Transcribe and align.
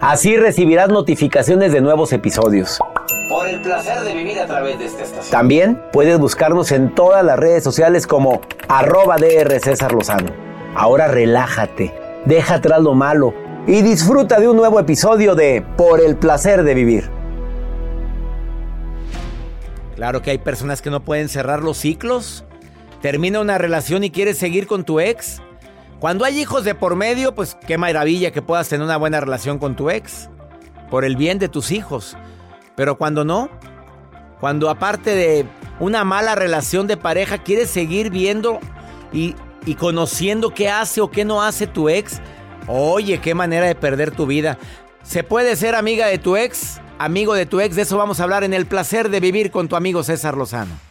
Así 0.00 0.36
recibirás 0.36 0.90
notificaciones 0.90 1.72
de 1.72 1.80
nuevos 1.80 2.12
episodios. 2.12 2.78
Por 3.30 3.48
el 3.48 3.62
placer 3.62 4.00
de 4.00 4.14
vivir 4.14 4.38
a 4.38 4.46
través 4.46 4.78
de 4.78 4.84
esta 4.84 5.04
estación. 5.04 5.30
También 5.30 5.82
puedes 5.90 6.18
buscarnos 6.18 6.70
en 6.72 6.94
todas 6.94 7.24
las 7.24 7.38
redes 7.38 7.64
sociales 7.64 8.06
como 8.06 8.42
arroba 8.68 9.16
DR 9.16 9.58
César 9.58 9.92
Lozano. 9.92 10.30
Ahora 10.74 11.08
relájate, 11.08 11.94
deja 12.26 12.56
atrás 12.56 12.82
lo 12.82 12.94
malo 12.94 13.32
y 13.66 13.80
disfruta 13.80 14.38
de 14.38 14.48
un 14.48 14.56
nuevo 14.56 14.78
episodio 14.78 15.34
de 15.34 15.64
Por 15.78 16.00
el 16.00 16.16
placer 16.16 16.62
de 16.62 16.74
vivir. 16.74 17.10
Claro 19.94 20.20
que 20.20 20.30
hay 20.30 20.38
personas 20.38 20.82
que 20.82 20.90
no 20.90 21.00
pueden 21.00 21.30
cerrar 21.30 21.62
los 21.62 21.78
ciclos. 21.78 22.44
Termina 23.00 23.40
una 23.40 23.56
relación 23.56 24.04
y 24.04 24.10
quieres 24.10 24.36
seguir 24.36 24.66
con 24.66 24.84
tu 24.84 25.00
ex. 25.00 25.40
Cuando 25.98 26.24
hay 26.24 26.38
hijos 26.38 26.64
de 26.64 26.74
por 26.74 26.94
medio, 26.94 27.34
pues 27.34 27.56
qué 27.66 27.78
maravilla 27.78 28.30
que 28.30 28.42
puedas 28.42 28.68
tener 28.68 28.84
una 28.84 28.98
buena 28.98 29.20
relación 29.20 29.58
con 29.58 29.76
tu 29.76 29.90
ex. 29.90 30.28
Por 30.90 31.04
el 31.04 31.16
bien 31.16 31.38
de 31.38 31.48
tus 31.48 31.70
hijos. 31.70 32.16
Pero 32.76 32.98
cuando 32.98 33.24
no, 33.24 33.48
cuando 34.40 34.68
aparte 34.68 35.14
de 35.14 35.46
una 35.80 36.04
mala 36.04 36.34
relación 36.34 36.86
de 36.86 36.96
pareja, 36.96 37.38
quieres 37.38 37.70
seguir 37.70 38.10
viendo 38.10 38.60
y, 39.12 39.34
y, 39.64 39.74
conociendo 39.74 40.50
qué 40.50 40.68
hace 40.68 41.00
o 41.00 41.10
qué 41.10 41.24
no 41.24 41.42
hace 41.42 41.66
tu 41.66 41.88
ex, 41.88 42.20
oye, 42.68 43.18
qué 43.18 43.34
manera 43.34 43.66
de 43.66 43.74
perder 43.74 44.10
tu 44.10 44.26
vida. 44.26 44.58
¿Se 45.02 45.24
puede 45.24 45.56
ser 45.56 45.74
amiga 45.74 46.06
de 46.06 46.18
tu 46.18 46.36
ex? 46.36 46.80
Amigo 46.98 47.34
de 47.34 47.46
tu 47.46 47.60
ex, 47.60 47.76
de 47.76 47.82
eso 47.82 47.96
vamos 47.96 48.20
a 48.20 48.24
hablar 48.24 48.44
en 48.44 48.52
el 48.52 48.66
placer 48.66 49.08
de 49.08 49.20
vivir 49.20 49.50
con 49.50 49.68
tu 49.68 49.76
amigo 49.76 50.02
César 50.02 50.36
Lozano. 50.36 50.85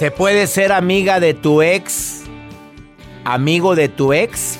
¿Se 0.00 0.10
puede 0.10 0.46
ser 0.46 0.72
amiga 0.72 1.20
de 1.20 1.34
tu 1.34 1.60
ex? 1.60 2.22
¿Amigo 3.22 3.74
de 3.74 3.90
tu 3.90 4.14
ex? 4.14 4.56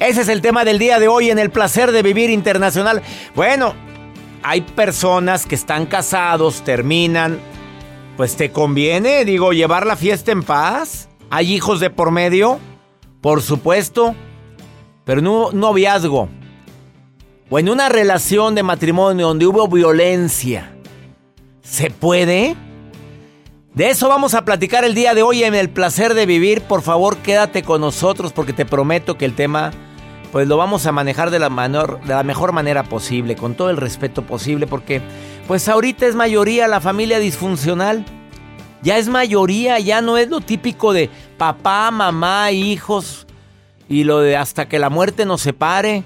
Ese 0.00 0.22
es 0.22 0.28
el 0.28 0.40
tema 0.40 0.64
del 0.64 0.80
día 0.80 0.98
de 0.98 1.06
hoy 1.06 1.30
en 1.30 1.38
el 1.38 1.50
placer 1.50 1.92
de 1.92 2.02
vivir 2.02 2.30
internacional. 2.30 3.00
Bueno, 3.36 3.76
hay 4.42 4.62
personas 4.62 5.46
que 5.46 5.54
están 5.54 5.86
casados, 5.86 6.62
terminan. 6.62 7.38
Pues 8.16 8.34
te 8.34 8.50
conviene, 8.50 9.24
digo, 9.24 9.52
llevar 9.52 9.86
la 9.86 9.94
fiesta 9.94 10.32
en 10.32 10.42
paz. 10.42 11.08
Hay 11.30 11.54
hijos 11.54 11.78
de 11.78 11.90
por 11.90 12.10
medio, 12.10 12.58
por 13.20 13.40
supuesto. 13.40 14.16
Pero 15.04 15.20
no 15.20 15.52
noviazgo. 15.52 16.28
O 17.50 17.58
en 17.60 17.68
una 17.68 17.88
relación 17.88 18.56
de 18.56 18.64
matrimonio 18.64 19.28
donde 19.28 19.46
hubo 19.46 19.68
violencia. 19.68 20.74
¿Se 21.62 21.88
puede? 21.88 22.56
De 23.74 23.90
eso 23.90 24.08
vamos 24.08 24.34
a 24.34 24.44
platicar 24.44 24.84
el 24.84 24.94
día 24.94 25.14
de 25.14 25.22
hoy 25.24 25.42
en 25.42 25.52
el 25.56 25.68
placer 25.68 26.14
de 26.14 26.26
vivir. 26.26 26.62
Por 26.62 26.82
favor, 26.82 27.16
quédate 27.16 27.64
con 27.64 27.80
nosotros 27.80 28.32
porque 28.32 28.52
te 28.52 28.64
prometo 28.64 29.18
que 29.18 29.24
el 29.24 29.34
tema 29.34 29.72
pues 30.30 30.46
lo 30.46 30.56
vamos 30.56 30.86
a 30.86 30.92
manejar 30.92 31.30
de 31.30 31.40
la, 31.40 31.50
menor, 31.50 32.00
de 32.02 32.14
la 32.14 32.22
mejor 32.22 32.52
manera 32.52 32.84
posible, 32.84 33.34
con 33.34 33.56
todo 33.56 33.70
el 33.70 33.76
respeto 33.76 34.22
posible, 34.22 34.68
porque 34.68 35.00
pues 35.48 35.68
ahorita 35.68 36.06
es 36.06 36.14
mayoría 36.14 36.68
la 36.68 36.80
familia 36.80 37.18
disfuncional. 37.18 38.04
Ya 38.82 38.96
es 38.98 39.08
mayoría, 39.08 39.80
ya 39.80 40.00
no 40.00 40.18
es 40.18 40.28
lo 40.28 40.40
típico 40.40 40.92
de 40.92 41.10
papá, 41.36 41.90
mamá, 41.90 42.52
hijos 42.52 43.26
y 43.88 44.04
lo 44.04 44.20
de 44.20 44.36
hasta 44.36 44.68
que 44.68 44.78
la 44.78 44.90
muerte 44.90 45.24
nos 45.24 45.40
separe. 45.40 46.04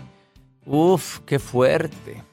Uf, 0.64 1.18
qué 1.26 1.38
fuerte. 1.38 2.27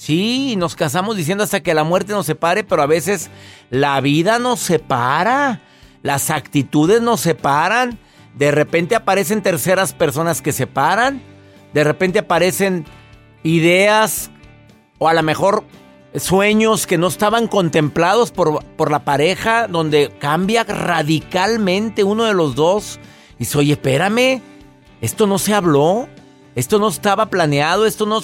Sí, 0.00 0.56
nos 0.56 0.76
casamos 0.76 1.14
diciendo 1.14 1.44
hasta 1.44 1.60
que 1.60 1.74
la 1.74 1.84
muerte 1.84 2.14
nos 2.14 2.24
separe, 2.24 2.64
pero 2.64 2.80
a 2.80 2.86
veces 2.86 3.28
la 3.68 4.00
vida 4.00 4.38
nos 4.38 4.58
separa, 4.58 5.60
las 6.02 6.30
actitudes 6.30 7.02
nos 7.02 7.20
separan, 7.20 7.98
de 8.34 8.50
repente 8.50 8.94
aparecen 8.94 9.42
terceras 9.42 9.92
personas 9.92 10.40
que 10.40 10.52
separan, 10.52 11.20
de 11.74 11.84
repente 11.84 12.18
aparecen 12.18 12.86
ideas 13.42 14.30
o 14.98 15.06
a 15.06 15.12
lo 15.12 15.22
mejor 15.22 15.64
sueños 16.16 16.86
que 16.86 16.96
no 16.96 17.08
estaban 17.08 17.46
contemplados 17.46 18.30
por, 18.30 18.64
por 18.76 18.90
la 18.90 19.04
pareja, 19.04 19.66
donde 19.66 20.10
cambia 20.18 20.64
radicalmente 20.64 22.04
uno 22.04 22.24
de 22.24 22.32
los 22.32 22.54
dos. 22.54 22.98
Y 23.34 23.40
dice, 23.40 23.58
oye, 23.58 23.72
espérame, 23.72 24.40
esto 25.02 25.26
no 25.26 25.38
se 25.38 25.52
habló, 25.52 26.08
esto 26.54 26.78
no 26.78 26.88
estaba 26.88 27.26
planeado, 27.26 27.84
esto 27.84 28.06
no 28.06 28.22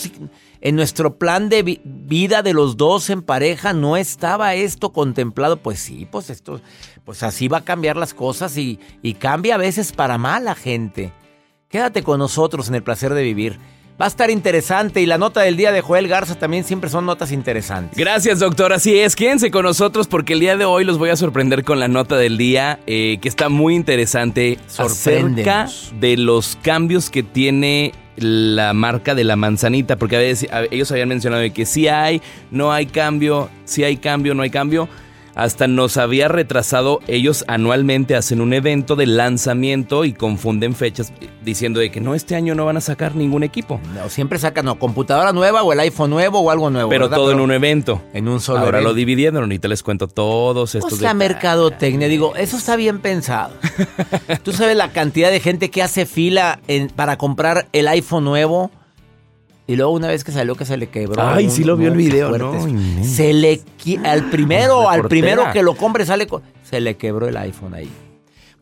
en 0.67 0.75
nuestro 0.75 1.17
plan 1.17 1.49
de 1.49 1.63
vi 1.63 1.81
vida 1.85 2.43
de 2.43 2.53
los 2.53 2.77
dos 2.77 3.09
en 3.11 3.23
pareja 3.23 3.73
no 3.73 3.97
estaba 3.97 4.55
esto 4.55 4.93
contemplado. 4.93 5.59
Pues 5.59 5.79
sí, 5.79 6.09
pues 6.11 6.29
esto, 6.29 6.61
pues 7.05 7.23
así 7.23 7.47
va 7.47 7.59
a 7.59 7.65
cambiar 7.65 7.97
las 7.97 8.15
cosas 8.15 8.57
y, 8.57 8.81
y 9.01 9.15
cambia 9.15 9.55
a 9.55 9.59
veces 9.59 9.93
para 9.93 10.19
mal 10.19 10.45
la 10.45 10.57
gente. 10.57 11.13
Quédate 11.69 12.03
con 12.03 12.19
nosotros 12.19 12.69
en 12.69 12.75
el 12.75 12.83
placer 12.83 13.15
de 13.15 13.23
vivir. 13.23 13.61
Va 14.01 14.07
a 14.07 14.09
estar 14.09 14.29
interesante 14.29 15.01
y 15.01 15.07
la 15.07 15.19
nota 15.19 15.41
del 15.41 15.57
día 15.57 15.71
de 15.71 15.83
Joel 15.83 16.09
Garza 16.09 16.35
también 16.35 16.65
siempre 16.65 16.91
son 16.91 17.07
notas 17.07 17.31
interesantes. 17.31 17.97
Gracias, 17.97 18.41
doctor. 18.41 18.73
Así 18.73 18.99
es, 18.99 19.15
quédense 19.15 19.53
con 19.53 19.63
nosotros 19.63 20.09
porque 20.09 20.33
el 20.33 20.41
día 20.41 20.57
de 20.57 20.65
hoy 20.65 20.85
los 20.85 20.99
voy 20.99 21.11
a 21.11 21.17
sorprender 21.17 21.63
con 21.63 21.79
la 21.79 21.87
nota 21.87 22.17
del 22.17 22.37
día 22.37 22.81
eh, 22.89 23.19
que 23.23 23.29
está 23.29 23.49
muy 23.49 23.77
interesante 23.77 24.59
acerca 24.77 25.69
de 26.01 26.17
los 26.17 26.59
cambios 26.61 27.09
que 27.09 27.23
tiene 27.23 27.93
la 28.17 28.73
marca 28.73 29.15
de 29.15 29.25
la 29.25 29.37
manzanita, 29.37 29.97
porque 29.97 30.17
a 30.17 30.21
veces, 30.21 30.49
ellos 30.71 30.91
habían 30.91 31.09
mencionado 31.09 31.43
de 31.43 31.53
que 31.53 31.67
sí 31.67 31.89
hay, 31.89 32.23
no 32.51 32.73
hay 32.73 32.87
cambio, 32.87 33.49
sí 33.65 33.85
hay 33.85 33.97
cambio, 33.97 34.35
no 34.35 34.43
hay 34.43 34.51
cambio. 34.51 34.89
Hasta 35.37 35.69
nos 35.69 35.99
había 35.99 36.29
retrasado, 36.29 37.01
ellos 37.07 37.45
anualmente 37.47 38.17
hacen 38.17 38.41
un 38.41 38.55
evento 38.55 38.97
de 38.97 39.05
lanzamiento 39.07 40.05
y 40.07 40.15
confunden 40.15 40.75
fechas 40.75 41.13
eh, 41.21 41.29
diciendo 41.45 41.79
de 41.79 41.91
que 41.91 42.01
no, 42.01 42.15
este 42.15 42.35
año 42.35 42.55
no 42.55 42.65
van 42.65 42.79
a 42.79 42.81
sacar 42.81 43.15
ningún 43.15 43.43
equipo. 43.43 43.79
No, 43.95 44.09
siempre 44.09 44.39
sacan 44.39 44.67
o 44.69 44.79
computadora 44.79 45.33
nueva 45.35 45.63
o 45.63 45.73
el 45.75 45.81
iPhone 45.81 46.09
nuevo 46.11 46.41
o 46.41 46.51
algo 46.51 46.71
nuevo. 46.71 46.89
Pero 46.89 47.05
¿verdad? 47.05 47.19
todo 47.19 47.33
en 47.33 47.41
un 47.41 47.53
evento. 47.53 48.01
en 48.15 48.29
un 48.29 48.41
solo 48.41 48.61
Ahora 48.61 48.79
lo 48.79 48.87
evento. 48.89 48.95
dividieron, 48.95 49.43
ahorita 49.43 49.69
les 49.69 49.83
cuento 49.83 50.09
todos 50.09 50.75
estos 50.75 50.91
Pues 50.91 51.03
la 51.03 51.13
mercadotecnia, 51.15 52.09
digo, 52.09 52.35
eso 52.37 52.57
está 52.57 52.75
bien 52.77 53.01
pensado. 53.01 53.53
Tú 54.43 54.53
sabes 54.53 54.75
la 54.77 54.91
cantidad 54.93 55.31
de 55.31 55.41
gente 55.41 55.71
que 55.71 55.83
hace 55.83 56.07
fila 56.07 56.61
en- 56.67 56.89
para 56.89 57.19
comprar 57.19 57.69
el 57.73 57.89
iPhone 57.89 58.25
nuevo 58.25 58.71
y 59.67 59.77
luego 59.77 59.93
una 59.93 60.09
vez 60.09 60.23
que 60.25 60.33
salió 60.33 60.55
que 60.55 60.65
se 60.65 60.77
le 60.77 60.89
quebró. 60.89 61.23
Ay, 61.23 61.51
sí 61.51 61.65
lo 61.65 61.77
vio 61.77 61.89
el 61.89 61.97
video, 61.97 62.29
fuerte 62.29 62.73
no. 62.73 63.05
Se 63.05 63.33
le 63.33 63.61
qui- 63.83 64.05
al 64.07 64.31
primero, 64.31 64.89
al 64.89 65.09
primero 65.09 65.45
que 65.53 65.63
lo 65.63 65.77
compre 65.77 66.05
sale 66.07 66.27
con- 66.27 66.43
se 66.63 66.81
le 66.81 66.97
quebró 66.97 67.29
el 67.29 67.37
iPhone 67.37 67.75
ahí. 67.75 67.91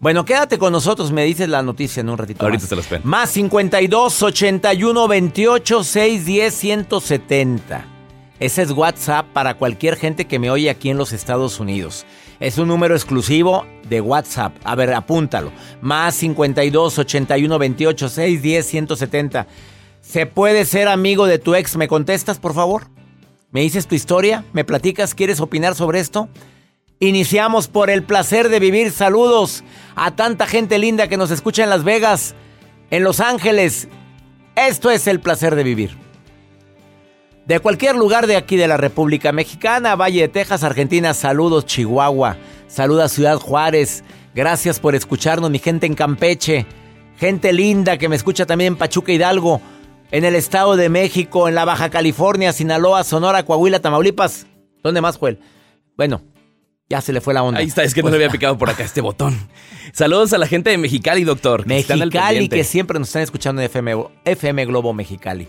Bueno, 0.00 0.24
quédate 0.24 0.58
con 0.58 0.72
nosotros, 0.72 1.12
me 1.12 1.24
dices 1.24 1.48
la 1.48 1.62
noticia 1.62 2.00
en 2.00 2.10
un 2.10 2.18
ratito. 2.18 2.44
Ahorita 2.44 2.62
más. 2.62 2.68
te 2.68 2.74
lo 2.74 2.80
espero. 2.82 3.02
Más 3.04 3.30
52 3.30 4.22
81 4.22 5.08
28 5.08 5.84
610 5.84 6.54
170. 6.54 7.86
Ese 8.40 8.62
es 8.62 8.72
WhatsApp 8.72 9.26
para 9.32 9.54
cualquier 9.54 9.96
gente 9.96 10.26
que 10.26 10.38
me 10.38 10.50
oye 10.50 10.68
aquí 10.68 10.90
en 10.90 10.98
los 10.98 11.12
Estados 11.12 11.60
Unidos. 11.60 12.04
Es 12.40 12.58
un 12.58 12.68
número 12.68 12.94
exclusivo 12.94 13.64
de 13.88 14.00
WhatsApp. 14.00 14.54
A 14.64 14.74
ver, 14.74 14.92
apúntalo. 14.92 15.52
Más 15.80 16.16
52 16.16 16.98
81 16.98 17.58
28 17.58 18.08
610 18.08 18.66
170. 18.66 19.46
¿Se 20.06 20.26
puede 20.26 20.64
ser 20.64 20.86
amigo 20.86 21.26
de 21.26 21.38
tu 21.38 21.54
ex? 21.54 21.76
¿Me 21.76 21.88
contestas, 21.88 22.38
por 22.38 22.54
favor? 22.54 22.84
¿Me 23.50 23.62
dices 23.62 23.88
tu 23.88 23.94
historia? 23.94 24.44
¿Me 24.52 24.62
platicas? 24.62 25.14
¿Quieres 25.14 25.40
opinar 25.40 25.74
sobre 25.74 25.98
esto? 25.98 26.28
Iniciamos 27.00 27.68
por 27.68 27.90
el 27.90 28.04
placer 28.04 28.48
de 28.48 28.60
vivir. 28.60 28.92
Saludos 28.92 29.64
a 29.96 30.14
tanta 30.14 30.46
gente 30.46 30.78
linda 30.78 31.08
que 31.08 31.16
nos 31.16 31.30
escucha 31.30 31.64
en 31.64 31.70
Las 31.70 31.84
Vegas, 31.84 32.34
en 32.90 33.02
Los 33.02 33.18
Ángeles. 33.18 33.88
Esto 34.54 34.90
es 34.90 35.06
el 35.08 35.20
placer 35.20 35.56
de 35.56 35.64
vivir. 35.64 35.96
De 37.46 37.58
cualquier 37.58 37.96
lugar 37.96 38.26
de 38.26 38.36
aquí 38.36 38.56
de 38.56 38.68
la 38.68 38.76
República 38.76 39.32
Mexicana, 39.32 39.96
Valle 39.96 40.20
de 40.20 40.28
Texas, 40.28 40.62
Argentina, 40.62 41.12
saludos 41.14 41.66
Chihuahua, 41.66 42.36
saluda 42.68 43.08
Ciudad 43.08 43.38
Juárez. 43.38 44.04
Gracias 44.34 44.78
por 44.78 44.94
escucharnos, 44.94 45.50
mi 45.50 45.58
gente 45.58 45.86
en 45.86 45.94
Campeche, 45.94 46.66
gente 47.18 47.52
linda 47.52 47.98
que 47.98 48.08
me 48.08 48.16
escucha 48.16 48.46
también 48.46 48.74
en 48.74 48.78
Pachuca 48.78 49.12
Hidalgo, 49.12 49.60
en 50.14 50.24
el 50.24 50.34
Estado 50.36 50.76
de 50.76 50.88
México, 50.88 51.48
en 51.48 51.54
la 51.56 51.64
Baja 51.64 51.90
California, 51.90 52.52
Sinaloa, 52.52 53.02
Sonora, 53.04 53.44
Coahuila, 53.44 53.80
Tamaulipas. 53.80 54.46
¿Dónde 54.82 55.00
más, 55.00 55.16
Joel? 55.16 55.40
Bueno, 55.96 56.22
ya 56.88 57.00
se 57.00 57.12
le 57.12 57.20
fue 57.20 57.34
la 57.34 57.42
onda. 57.42 57.58
Ahí 57.60 57.66
está, 57.66 57.82
es 57.82 57.94
que 57.94 58.02
no 58.02 58.10
le 58.10 58.16
había 58.16 58.28
picado 58.30 58.56
por 58.56 58.70
acá 58.70 58.84
este 58.84 59.00
botón. 59.00 59.36
Saludos 59.92 60.32
a 60.32 60.38
la 60.38 60.46
gente 60.46 60.70
de 60.70 60.78
Mexicali, 60.78 61.24
doctor. 61.24 61.66
Mexicali, 61.66 62.48
que 62.48 62.62
siempre 62.64 62.98
nos 62.98 63.08
están 63.08 63.22
escuchando 63.22 63.60
en 63.60 63.66
FM, 63.66 63.96
FM 64.24 64.64
Globo 64.66 64.92
Mexicali. 64.94 65.46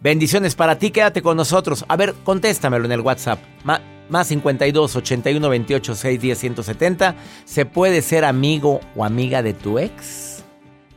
Bendiciones 0.00 0.54
para 0.54 0.78
ti, 0.78 0.90
quédate 0.90 1.20
con 1.22 1.36
nosotros. 1.36 1.84
A 1.88 1.96
ver, 1.96 2.14
contéstamelo 2.24 2.84
en 2.86 2.92
el 2.92 3.00
WhatsApp. 3.00 3.40
Ma- 3.64 3.82
más 4.08 4.28
52 4.28 4.96
81 4.96 5.48
28 5.50 5.94
610 5.94 6.38
170. 6.38 7.14
¿Se 7.44 7.66
puede 7.66 8.00
ser 8.00 8.24
amigo 8.24 8.80
o 8.96 9.04
amiga 9.04 9.42
de 9.42 9.52
tu 9.54 9.78
ex? 9.78 10.44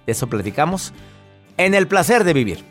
De 0.05 0.13
eso 0.13 0.27
platicamos. 0.27 0.93
En 1.57 1.73
el 1.73 1.87
placer 1.87 2.23
de 2.23 2.33
vivir. 2.33 2.70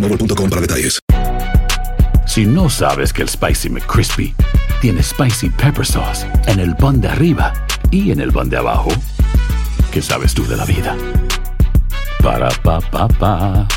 boostmobile.com 0.01 0.49
para 0.49 0.61
detalles. 0.61 0.99
Si 2.25 2.45
no 2.45 2.69
sabes 2.69 3.11
que 3.11 3.21
el 3.21 3.29
Spicy 3.29 3.69
McCrispy 3.69 4.33
tiene 4.79 5.03
Spicy 5.03 5.49
Pepper 5.49 5.85
Sauce 5.85 6.25
en 6.47 6.59
el 6.59 6.75
pan 6.75 7.01
de 7.01 7.09
arriba 7.09 7.53
y 7.91 8.11
en 8.11 8.19
el 8.19 8.31
pan 8.31 8.49
de 8.49 8.57
abajo, 8.57 8.89
¿qué 9.91 10.01
sabes 10.01 10.33
tú 10.33 10.45
de 10.47 10.57
la 10.57 10.65
vida? 10.65 10.95
Para, 12.23 12.49
pa, 12.63 12.79
pa. 12.79 13.67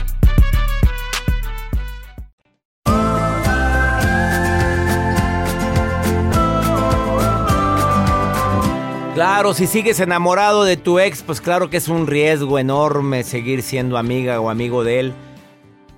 Claro, 9.14 9.54
si 9.54 9.68
sigues 9.68 10.00
enamorado 10.00 10.64
de 10.64 10.76
tu 10.76 10.98
ex, 10.98 11.22
pues 11.22 11.40
claro 11.40 11.70
que 11.70 11.76
es 11.76 11.86
un 11.86 12.08
riesgo 12.08 12.58
enorme 12.58 13.22
seguir 13.22 13.62
siendo 13.62 13.96
amiga 13.96 14.40
o 14.40 14.50
amigo 14.50 14.82
de 14.82 15.00
él. 15.00 15.14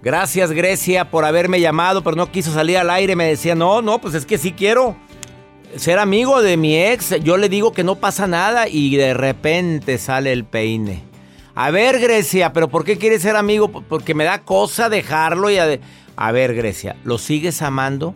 Gracias 0.03 0.53
Grecia 0.53 1.11
por 1.11 1.25
haberme 1.25 1.61
llamado, 1.61 2.03
pero 2.03 2.17
no 2.17 2.31
quiso 2.31 2.53
salir 2.53 2.79
al 2.79 2.91
aire. 2.91 3.17
Me 3.17 3.25
decía, 3.25 3.55
no, 3.55 3.83
no, 3.83 4.00
pues 4.00 4.15
es 4.15 4.26
que 4.26 4.38
sí 4.38 4.53
quiero 4.53 4.97
ser 5.76 5.99
amigo 5.99 6.43
de 6.43 6.57
mi 6.57 6.76
ex. 6.76 7.21
Yo 7.23 7.37
le 7.37 7.49
digo 7.49 7.73
que 7.73 7.85
no 7.85 7.97
pasa 7.97 8.26
nada 8.26 8.69
y 8.69 8.97
de 8.97 9.15
repente 9.15 9.99
sale 9.99 10.33
el 10.33 10.45
peine. 10.45 11.03
A 11.55 11.71
ver 11.71 11.99
Grecia, 11.99 12.53
pero 12.53 12.69
¿por 12.69 12.85
qué 12.85 12.99
quieres 12.99 13.23
ser 13.23 13.35
amigo? 13.35 13.69
Porque 13.69 14.15
me 14.15 14.25
da 14.25 14.43
cosa 14.43 14.88
dejarlo 14.88 15.50
y... 15.50 15.59
A, 15.59 15.79
a 16.17 16.33
ver 16.33 16.55
Grecia, 16.55 16.97
¿lo 17.05 17.19
sigues 17.19 17.62
amando? 17.62 18.15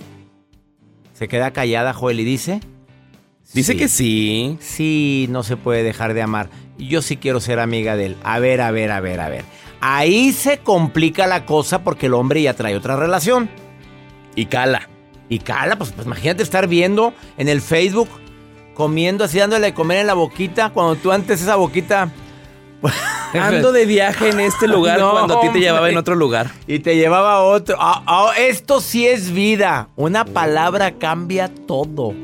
Se 1.14 1.28
queda 1.28 1.50
callada 1.52 1.92
Joel 1.92 2.20
y 2.20 2.24
dice... 2.24 2.60
Dice 3.52 3.76
que 3.76 3.88
sí. 3.88 4.58
Sí, 4.60 5.26
no 5.28 5.42
se 5.42 5.56
puede 5.56 5.82
dejar 5.82 6.14
de 6.14 6.22
amar. 6.22 6.50
Yo 6.78 7.02
sí 7.02 7.16
quiero 7.16 7.40
ser 7.40 7.58
amiga 7.58 7.96
de 7.96 8.06
él. 8.06 8.16
A 8.22 8.38
ver, 8.38 8.60
a 8.60 8.70
ver, 8.70 8.92
a 8.92 9.00
ver, 9.00 9.20
a 9.20 9.28
ver. 9.28 9.44
Ahí 9.80 10.32
se 10.32 10.58
complica 10.58 11.26
la 11.26 11.46
cosa 11.46 11.82
porque 11.82 12.06
el 12.06 12.14
hombre 12.14 12.42
ya 12.42 12.54
trae 12.54 12.76
otra 12.76 12.96
relación. 12.96 13.48
Y 14.34 14.46
cala. 14.46 14.88
Y 15.28 15.38
cala, 15.38 15.76
pues, 15.76 15.92
pues 15.92 16.06
imagínate 16.06 16.42
estar 16.42 16.66
viendo 16.66 17.14
en 17.38 17.48
el 17.48 17.60
Facebook, 17.60 18.08
comiendo 18.74 19.24
así, 19.24 19.38
dándole 19.38 19.68
de 19.68 19.74
comer 19.74 19.98
en 19.98 20.08
la 20.08 20.14
boquita, 20.14 20.70
cuando 20.70 20.96
tú 20.96 21.12
antes 21.12 21.40
esa 21.40 21.56
boquita 21.56 22.10
Ando 23.34 23.72
de 23.72 23.86
viaje 23.86 24.30
en 24.30 24.40
este 24.40 24.66
lugar 24.66 24.98
No, 25.00 25.12
cuando 25.12 25.38
a 25.38 25.40
ti 25.40 25.48
te 25.50 25.60
llevaba 25.60 25.88
en 25.90 25.96
otro 25.96 26.14
lugar. 26.14 26.50
Y 26.66 26.80
te 26.80 26.96
llevaba 26.96 27.34
a 27.34 27.40
otro. 27.42 27.76
Ah, 27.78 28.02
ah, 28.06 28.32
esto 28.38 28.80
sí 28.80 29.06
es 29.06 29.32
vida. 29.32 29.88
Una 29.96 30.24
palabra 30.24 30.92
cambia 30.92 31.48
todo. 31.48 32.14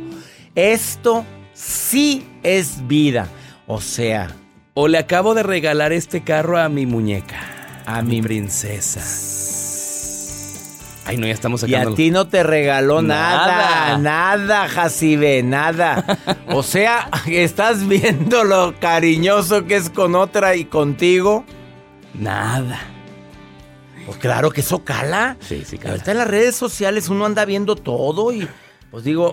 Esto 0.55 1.25
sí 1.53 2.27
es 2.43 2.87
vida. 2.87 3.29
O 3.67 3.81
sea, 3.81 4.31
O 4.79 4.89
le 4.89 4.99
acabo 4.99 5.33
de 5.33 5.43
regalar 5.43 5.95
este 5.95 6.23
carro 6.23 6.59
a 6.59 6.69
mi 6.69 6.85
muñeca. 6.85 7.41
A 7.87 7.97
A 7.97 8.03
mi 8.03 8.21
princesa. 8.21 9.01
Ay, 11.07 11.17
no, 11.17 11.27
ya 11.27 11.33
estamos 11.33 11.63
y 11.63 11.71
sacando. 11.71 11.93
a 11.93 11.95
ti 11.95 12.11
no 12.11 12.29
te 12.29 12.43
regaló 12.43 13.01
nada. 13.01 13.97
Nada. 13.97 14.69
Jacibe, 14.69 15.43
nada. 15.43 16.05
O 16.49 16.63
sea, 16.63 17.09
estás 17.27 17.89
viendo 17.89 18.45
lo 18.45 18.79
cariñoso 18.79 19.65
que 19.65 19.77
es 19.77 19.89
con 19.89 20.15
otra 20.15 20.57
y 20.57 20.67
contigo. 20.67 21.47
Nada. 22.13 22.79
Pues 24.05 24.19
claro 24.19 24.51
que 24.51 24.61
eso 24.61 24.85
cala. 24.85 25.39
Sí, 25.41 25.63
sí, 25.65 25.79
Pero 25.79 25.93
Ahorita 25.93 26.11
en 26.11 26.19
las 26.19 26.29
redes 26.29 26.55
sociales 26.55 27.09
uno 27.09 27.25
anda 27.25 27.47
viendo 27.47 27.77
todo 27.77 28.31
y 28.31 28.47
pues 28.91 29.05
digo, 29.05 29.33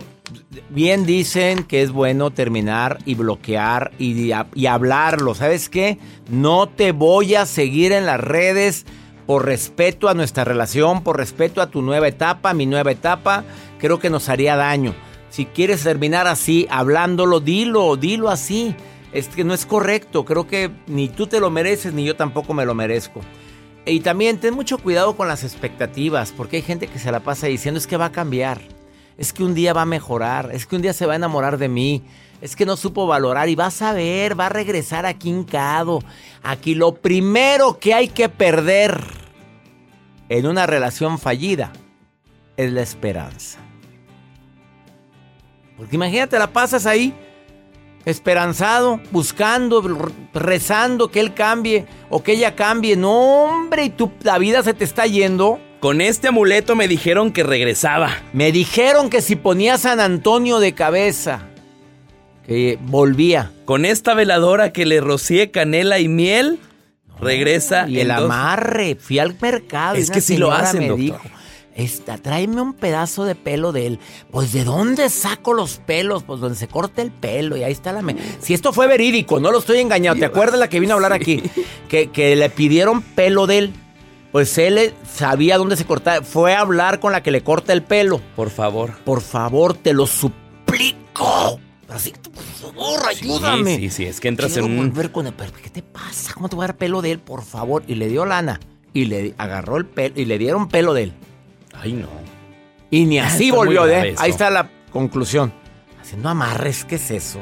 bien 0.69 1.05
dicen 1.05 1.63
que 1.63 1.81
es 1.81 1.91
bueno 1.91 2.31
terminar 2.31 2.99
y 3.05 3.15
bloquear 3.15 3.91
y, 3.99 4.31
y 4.55 4.65
hablarlo. 4.65 5.35
¿Sabes 5.35 5.69
qué? 5.69 5.97
No 6.29 6.67
te 6.67 6.91
voy 6.91 7.35
a 7.35 7.45
seguir 7.45 7.91
en 7.91 8.05
las 8.05 8.19
redes 8.19 8.85
por 9.25 9.45
respeto 9.45 10.09
a 10.09 10.13
nuestra 10.13 10.43
relación, 10.43 11.03
por 11.03 11.17
respeto 11.17 11.61
a 11.61 11.67
tu 11.67 11.81
nueva 11.81 12.07
etapa, 12.07 12.53
mi 12.53 12.65
nueva 12.65 12.91
etapa. 12.91 13.43
Creo 13.79 13.99
que 13.99 14.09
nos 14.09 14.29
haría 14.29 14.55
daño. 14.55 14.93
Si 15.29 15.45
quieres 15.45 15.83
terminar 15.83 16.27
así, 16.27 16.67
hablándolo, 16.69 17.39
dilo, 17.39 17.95
dilo 17.95 18.29
así. 18.29 18.75
Es 19.13 19.27
que 19.27 19.43
no 19.43 19.53
es 19.53 19.65
correcto. 19.65 20.25
Creo 20.25 20.47
que 20.47 20.71
ni 20.87 21.07
tú 21.07 21.27
te 21.27 21.39
lo 21.39 21.49
mereces, 21.49 21.93
ni 21.93 22.03
yo 22.03 22.15
tampoco 22.15 22.53
me 22.53 22.65
lo 22.65 22.73
merezco. 22.73 23.21
Y 23.85 23.99
también 23.99 24.39
ten 24.39 24.53
mucho 24.53 24.77
cuidado 24.77 25.15
con 25.15 25.27
las 25.27 25.43
expectativas, 25.43 26.31
porque 26.31 26.57
hay 26.57 26.61
gente 26.61 26.87
que 26.87 26.99
se 26.99 27.11
la 27.11 27.19
pasa 27.19 27.47
diciendo 27.47 27.77
es 27.77 27.87
que 27.87 27.97
va 27.97 28.05
a 28.05 28.11
cambiar, 28.11 28.61
es 29.17 29.33
que 29.33 29.43
un 29.43 29.53
día 29.53 29.73
va 29.73 29.83
a 29.83 29.85
mejorar, 29.85 30.49
es 30.53 30.65
que 30.65 30.75
un 30.75 30.81
día 30.81 30.93
se 30.93 31.05
va 31.05 31.13
a 31.13 31.17
enamorar 31.17 31.57
de 31.57 31.69
mí, 31.69 32.03
es 32.41 32.55
que 32.55 32.65
no 32.65 32.75
supo 32.75 33.07
valorar 33.07 33.47
y 33.49 33.55
vas 33.55 33.81
a 33.81 33.93
ver, 33.93 34.37
va 34.37 34.47
a 34.47 34.49
regresar 34.49 35.05
aquí 35.05 35.29
hincado. 35.29 35.99
Aquí 36.41 36.75
lo 36.75 36.95
primero 36.95 37.79
que 37.79 37.93
hay 37.93 38.09
que 38.09 38.27
perder 38.27 39.01
en 40.27 40.47
una 40.47 40.65
relación 40.65 41.19
fallida 41.19 41.71
es 42.57 42.71
la 42.71 42.81
esperanza. 42.81 43.59
Porque 45.77 45.95
imagínate, 45.95 46.37
la 46.37 46.51
pasas 46.51 46.85
ahí 46.85 47.13
esperanzado, 48.05 48.99
buscando, 49.11 49.81
rezando 50.33 51.09
que 51.09 51.19
él 51.19 51.33
cambie 51.33 51.85
o 52.09 52.23
que 52.23 52.33
ella 52.33 52.55
cambie. 52.55 52.95
No, 52.95 53.43
hombre, 53.45 53.85
y 53.85 53.89
tú, 53.89 54.11
la 54.21 54.37
vida 54.37 54.63
se 54.63 54.73
te 54.73 54.83
está 54.83 55.05
yendo. 55.05 55.59
Con 55.83 55.99
este 55.99 56.29
amuleto 56.29 56.77
me 56.77 56.87
dijeron 56.87 57.33
que 57.33 57.43
regresaba. 57.43 58.09
Me 58.31 58.53
dijeron 58.53 59.09
que 59.09 59.21
si 59.21 59.35
ponía 59.35 59.77
San 59.77 59.99
Antonio 59.99 60.61
de 60.61 60.71
cabeza, 60.73 61.41
que 62.47 62.79
volvía. 62.83 63.51
Con 63.65 63.83
esta 63.83 64.13
veladora 64.13 64.71
que 64.71 64.85
le 64.85 65.01
rocié 65.01 65.51
canela 65.51 65.99
y 65.99 66.07
miel, 66.07 66.57
regresa. 67.19 67.85
Y 67.89 67.99
el 67.99 68.07
dos- 68.07 68.17
amarre, 68.19 68.95
fui 68.95 69.19
al 69.19 69.35
mercado. 69.41 69.95
Es 69.95 70.09
que 70.09 70.21
sí 70.21 70.37
lo 70.37 70.53
hacen, 70.53 70.79
me 70.79 70.87
doctor. 70.87 71.03
dijo, 71.03 71.19
Esta, 71.75 72.17
tráeme 72.17 72.61
un 72.61 72.75
pedazo 72.75 73.25
de 73.25 73.35
pelo 73.35 73.73
de 73.73 73.87
él. 73.87 73.99
Pues, 74.31 74.53
¿de 74.53 74.63
dónde 74.63 75.09
saco 75.09 75.51
los 75.53 75.79
pelos? 75.79 76.23
Pues, 76.23 76.39
donde 76.39 76.57
se 76.57 76.69
corta 76.69 77.01
el 77.01 77.11
pelo. 77.11 77.57
Y 77.57 77.63
ahí 77.63 77.73
está 77.73 77.91
la... 77.91 78.01
me- 78.01 78.15
Si 78.39 78.53
esto 78.53 78.71
fue 78.71 78.87
verídico, 78.87 79.41
no 79.41 79.51
lo 79.51 79.59
estoy 79.59 79.79
engañando. 79.79 80.17
¿Te 80.17 80.25
acuerdas 80.27 80.61
la 80.61 80.69
que 80.69 80.79
vino 80.79 80.93
a 80.93 80.95
hablar 80.95 81.11
aquí? 81.11 81.43
Que, 81.89 82.09
que 82.09 82.37
le 82.37 82.49
pidieron 82.49 83.01
pelo 83.01 83.47
de 83.47 83.57
él. 83.57 83.73
Pues 84.33 84.57
él 84.57 84.77
eh, 84.77 84.93
sabía 85.09 85.57
dónde 85.57 85.77
se 85.77 85.85
cortaba. 85.85 86.25
Fue 86.25 86.53
a 86.55 86.59
hablar 86.61 86.99
con 86.99 87.13
la 87.13 87.23
que 87.23 87.31
le 87.31 87.41
corta 87.43 87.71
el 87.71 87.83
pelo. 87.83 88.19
Por 88.35 88.49
favor. 88.49 88.91
Por 89.05 89.21
favor, 89.21 89.75
te 89.75 89.93
lo 89.93 90.05
suplico. 90.07 91.59
Así, 91.87 92.11
por 92.33 92.43
favor, 92.43 93.07
ayúdame. 93.07 93.75
Sí, 93.75 93.81
sí, 93.83 93.89
sí, 93.91 94.05
es 94.05 94.19
que 94.19 94.27
entras 94.27 94.51
Quiero 94.51 94.67
en 94.67 94.79
un... 94.79 94.89
volver 94.89 95.11
con 95.11 95.27
el 95.27 95.33
pelo. 95.33 95.51
¿Qué 95.61 95.69
te 95.69 95.83
pasa? 95.83 96.33
¿Cómo 96.33 96.49
te 96.49 96.55
voy 96.55 96.63
a 96.63 96.67
dar 96.67 96.77
pelo 96.77 97.01
de 97.01 97.11
él? 97.11 97.19
Por 97.19 97.43
favor. 97.43 97.83
Y 97.87 97.95
le 97.95 98.07
dio 98.09 98.25
lana. 98.25 98.59
Y 98.93 99.05
le 99.05 99.35
agarró 99.37 99.77
el 99.77 99.85
pelo. 99.85 100.19
Y 100.19 100.25
le 100.25 100.37
dieron 100.37 100.67
pelo 100.67 100.93
de 100.93 101.03
él. 101.03 101.13
Ay, 101.73 101.93
no. 101.93 102.07
Y 102.89 103.05
ni 103.05 103.19
Ah, 103.19 103.27
así 103.27 103.45
está 103.45 103.55
volvió 103.55 103.85
de. 103.85 104.09
eso. 104.09 104.21
Ahí 104.21 104.31
está 104.31 104.49
la 104.49 104.69
conclusión. 104.91 105.53
Haciendo 106.01 106.29
amarres, 106.29 106.85
¿qué 106.85 106.95
es 106.95 107.11
eso? 107.11 107.39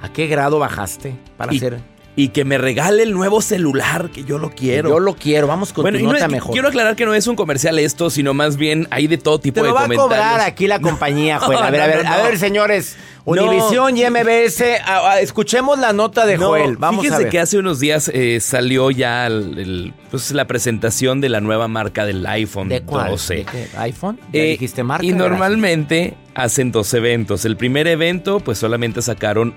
¿A 0.00 0.12
qué 0.12 0.26
grado 0.26 0.58
bajaste 0.58 1.16
para 1.36 1.52
Y, 1.52 1.56
hacer? 1.56 1.80
Y 2.20 2.30
que 2.30 2.44
me 2.44 2.58
regale 2.58 3.04
el 3.04 3.12
nuevo 3.12 3.40
celular, 3.40 4.10
que 4.10 4.24
yo 4.24 4.38
lo 4.38 4.50
quiero. 4.50 4.88
Yo 4.88 4.98
lo 4.98 5.14
quiero. 5.14 5.46
Vamos 5.46 5.72
con 5.72 5.82
bueno, 5.82 5.98
tu 5.98 6.02
y 6.04 6.06
no 6.08 6.14
nota 6.14 6.26
mejor. 6.26 6.52
quiero 6.52 6.66
aclarar 6.66 6.96
que 6.96 7.04
no 7.06 7.14
es 7.14 7.28
un 7.28 7.36
comercial 7.36 7.78
esto, 7.78 8.10
sino 8.10 8.34
más 8.34 8.56
bien 8.56 8.88
hay 8.90 9.06
de 9.06 9.18
todo 9.18 9.38
tipo 9.38 9.54
Te 9.54 9.60
de 9.62 9.68
lo 9.68 9.74
va 9.74 9.82
a 9.82 9.84
comentarios. 9.84 10.16
cobrar 10.18 10.40
aquí 10.40 10.66
la 10.66 10.80
compañía, 10.80 11.38
Joel. 11.38 11.58
A 11.58 11.66
No, 11.66 11.70
ver, 11.70 11.80
a 11.80 11.86
ver, 11.86 12.06
a 12.06 12.22
ver, 12.24 12.36
señores. 12.38 12.96
Univisión 13.24 13.96
y 13.96 14.04
MBS. 14.04 14.80
a- 14.84 15.10
a- 15.12 15.20
escuchemos 15.20 15.78
la 15.78 15.92
nota 15.92 16.24
de 16.26 16.38
Joel. 16.38 16.76
Vamos 16.78 17.08
a 17.10 17.18
ver. 17.18 17.28
que 17.28 17.38
hace 17.38 17.58
unos 17.58 17.78
días 17.78 18.10
eh, 18.12 18.40
salió 18.40 18.90
ya 18.90 19.26
el- 19.26 19.58
el- 19.58 19.94
pues, 20.10 20.32
la 20.32 20.46
presentación 20.46 21.20
de 21.20 21.28
la 21.28 21.40
nueva 21.40 21.68
marca 21.68 22.04
del 22.06 22.26
iPhone 22.26 22.68
¿De 22.70 22.80
cuál? 22.80 23.10
12. 23.10 23.34
¿De 23.34 23.44
qué? 23.44 23.68
¿iPhone? 23.76 24.18
Ya 24.32 24.40
Eh, 24.40 24.44
dijiste 24.52 24.82
marca. 24.82 25.04
y 25.06 25.12
normalmente 25.12 26.16
hacen 26.34 26.72
dos 26.72 26.92
eventos. 26.94 27.44
El 27.44 27.56
primer 27.56 27.86
evento, 27.86 28.40
pues 28.40 28.58
solamente 28.58 29.02
sacaron 29.02 29.54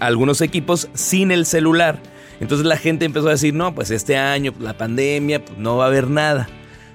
algunos 0.00 0.40
equipos 0.40 0.88
sin 0.94 1.30
el 1.30 1.46
celular. 1.46 2.00
Entonces 2.40 2.66
la 2.66 2.76
gente 2.76 3.04
empezó 3.04 3.28
a 3.28 3.32
decir, 3.32 3.52
no, 3.54 3.74
pues 3.74 3.90
este 3.90 4.16
año, 4.16 4.54
la 4.58 4.76
pandemia, 4.76 5.44
pues 5.44 5.58
no 5.58 5.76
va 5.76 5.84
a 5.84 5.88
haber 5.88 6.08
nada. 6.08 6.48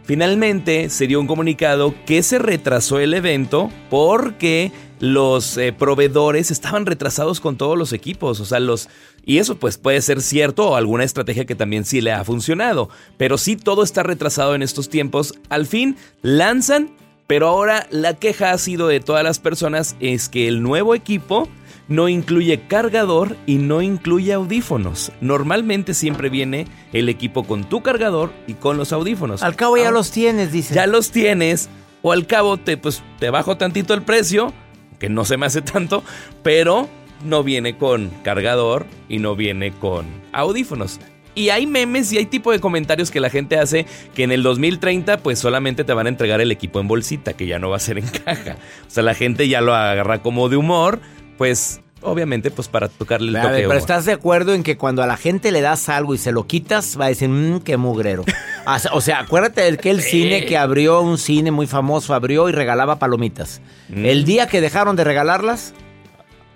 Finalmente 0.04 0.90
se 0.90 1.08
dio 1.08 1.20
un 1.20 1.26
comunicado 1.26 1.96
que 2.06 2.22
se 2.22 2.38
retrasó 2.38 3.00
el 3.00 3.14
evento 3.16 3.72
porque 3.90 4.72
los 5.00 5.58
eh, 5.58 5.74
proveedores 5.74 6.52
estaban 6.52 6.86
retrasados 6.86 7.40
con 7.40 7.58
todos 7.58 7.78
los 7.78 7.92
equipos, 7.92 8.40
o 8.40 8.46
sea, 8.46 8.60
los 8.60 8.88
y 9.26 9.40
eso 9.40 9.58
pues 9.58 9.80
puede 9.80 10.02
ser 10.02 10.22
cierto 10.22 10.70
o 10.70 10.76
alguna 10.76 11.04
estrategia 11.04 11.46
que 11.46 11.56
también 11.56 11.86
sí 11.86 12.02
le 12.02 12.12
ha 12.12 12.24
funcionado, 12.24 12.90
pero 13.18 13.40
sí 13.40 13.56
todo 13.56 13.82
está 13.82 14.04
retrasado 14.04 14.54
en 14.54 14.62
estos 14.62 14.90
tiempos. 14.90 15.34
Al 15.50 15.66
fin 15.66 15.98
lanzan, 16.22 16.92
pero 17.26 17.48
ahora 17.48 17.88
la 17.90 18.14
queja 18.14 18.52
ha 18.52 18.58
sido 18.60 18.88
de 18.88 19.00
todas 19.00 19.24
las 19.24 19.40
personas 19.40 19.96
es 20.00 20.30
que 20.30 20.48
el 20.48 20.62
nuevo 20.62 20.94
equipo 20.94 21.50
no 21.88 22.10
incluye 22.10 22.62
cargador 22.68 23.36
y 23.46 23.56
no 23.56 23.82
incluye 23.82 24.34
audífonos. 24.34 25.12
Normalmente 25.22 25.94
siempre 25.94 26.30
viene 26.30 26.68
el 26.94 27.10
equipo 27.10 27.44
con 27.44 27.63
tu 27.63 27.82
cargador 27.84 28.32
y 28.48 28.54
con 28.54 28.77
los 28.77 28.92
audífonos. 28.94 29.44
Al 29.44 29.56
cabo 29.56 29.77
ya 29.77 29.89
Ah, 29.89 29.92
los 29.92 30.12
tienes, 30.12 30.51
dice. 30.51 30.74
ya 30.74 30.88
los 30.88 31.12
tienes 31.12 31.70
o 32.01 32.12
al 32.12 32.25
cabo 32.27 32.58
te 32.58 32.77
pues 32.77 33.04
te 33.20 33.30
bajo 33.30 33.58
tantito 33.58 33.94
el 33.94 34.01
precio, 34.01 34.54
que 35.00 35.10
no 35.10 35.25
se 35.25 35.38
me 35.38 35.46
hace 35.46 35.62
tanto, 35.62 36.04
pero 36.44 36.88
no 37.24 37.44
viene 37.44 37.77
con 37.77 38.10
cargador 38.24 38.86
y 39.10 39.20
no 39.20 39.36
viene 39.36 39.72
con 39.72 40.06
audífonos. 40.34 41.00
Y 41.38 41.50
hay 41.50 41.68
memes 41.68 42.13
y 42.13 42.18
hay 42.18 42.25
tipo 42.27 42.51
de 42.54 42.60
comentarios 42.62 43.12
que 43.12 43.20
la 43.20 43.30
gente 43.30 43.58
hace 43.60 43.86
que 44.13 44.24
en 44.24 44.32
el 44.32 44.42
2030 44.42 45.18
pues 45.18 45.38
solamente 45.38 45.84
te 45.84 45.94
van 45.94 46.06
a 46.06 46.10
entregar 46.10 46.39
el 46.39 46.50
equipo 46.51 46.80
en 46.80 46.88
bolsita, 46.88 47.34
que 47.34 47.46
ya 47.46 47.60
no 47.60 47.70
va 47.70 47.75
a 47.75 47.80
ser 47.82 47.98
en 47.98 48.08
caja. 48.08 48.56
O 48.88 48.89
sea, 48.89 49.04
la 49.04 49.13
gente 49.15 49.48
ya 49.50 49.60
lo 49.62 49.75
agarra 49.75 50.22
como 50.22 50.48
de 50.48 50.56
humor, 50.56 51.01
pues 51.38 51.82
obviamente 52.01 52.51
pues 52.51 52.68
para 52.68 52.88
tocarle 52.88 53.30
el 53.30 53.36
A 53.38 53.42
toque. 53.42 53.51
ver, 53.54 53.62
de 53.63 53.68
pero 53.68 53.80
estás 53.80 54.06
de 54.06 54.12
acuerdo 54.13 54.54
en 54.54 54.62
que 54.63 54.77
cuando 54.77 55.01
a 55.01 55.08
la 55.08 55.18
gente 55.18 55.51
le 55.51 55.62
das 55.62 55.89
algo 55.89 56.13
y 56.13 56.18
se 56.20 56.32
lo 56.32 56.46
quitas, 56.46 57.00
va 57.00 57.06
a 57.06 57.08
decir, 57.10 57.30
mmm, 57.30 57.60
qué 57.62 57.77
mugrero. 57.77 58.24
O 58.68 58.80
sea, 58.80 58.92
o 58.94 59.01
sea, 59.01 59.20
acuérdate 59.22 59.62
del 59.62 59.77
que 59.77 59.89
el 59.89 60.01
cine 60.01 60.46
que 60.46 60.58
abrió, 60.58 61.01
un 61.01 61.18
cine 61.18 61.50
muy 61.51 61.65
famoso, 61.68 62.13
abrió 62.13 62.48
y 62.48 62.51
regalaba 62.51 63.00
palomitas. 63.00 63.62
Mm. 63.89 64.06
El 64.06 64.24
día 64.25 64.48
que 64.48 64.62
dejaron 64.62 64.96
de 64.96 65.04
regalarlas, 65.04 65.74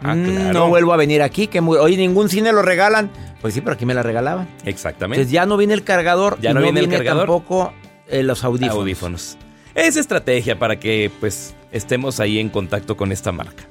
Ah, 0.02 0.14
claro. 0.16 0.54
no 0.54 0.70
vuelvo 0.70 0.94
a 0.94 0.98
venir 0.98 1.22
aquí, 1.22 1.48
que 1.48 1.60
muy, 1.60 1.78
oye, 1.78 1.98
ningún 1.98 2.30
cine 2.30 2.54
lo 2.54 2.62
regalan. 2.62 3.10
Pues 3.42 3.54
sí, 3.54 3.60
pero 3.60 3.74
aquí 3.74 3.86
me 3.86 3.94
la 3.94 4.02
regalaban. 4.02 4.48
Exactamente. 4.64 5.18
Entonces 5.22 5.34
ya 5.34 5.46
no 5.46 5.58
viene 5.58 5.74
el 5.74 5.84
cargador, 5.84 6.40
Ya 6.40 6.54
no, 6.54 6.62
viene 6.62 6.80
viene, 6.80 6.96
el 6.96 7.00
cargador. 7.02 7.26
tampoco 7.28 7.74
eh, 8.08 8.24
los 8.24 8.46
audífonos. 8.46 8.78
audífonos. 8.78 9.38
Es 9.76 9.98
estrategia 9.98 10.58
para 10.58 10.80
que 10.80 11.12
pues 11.20 11.54
estemos 11.74 12.22
ahí 12.22 12.40
en 12.40 12.48
contacto 12.48 12.96
con 12.96 13.12
esta 13.12 13.34
marca. 13.34 13.66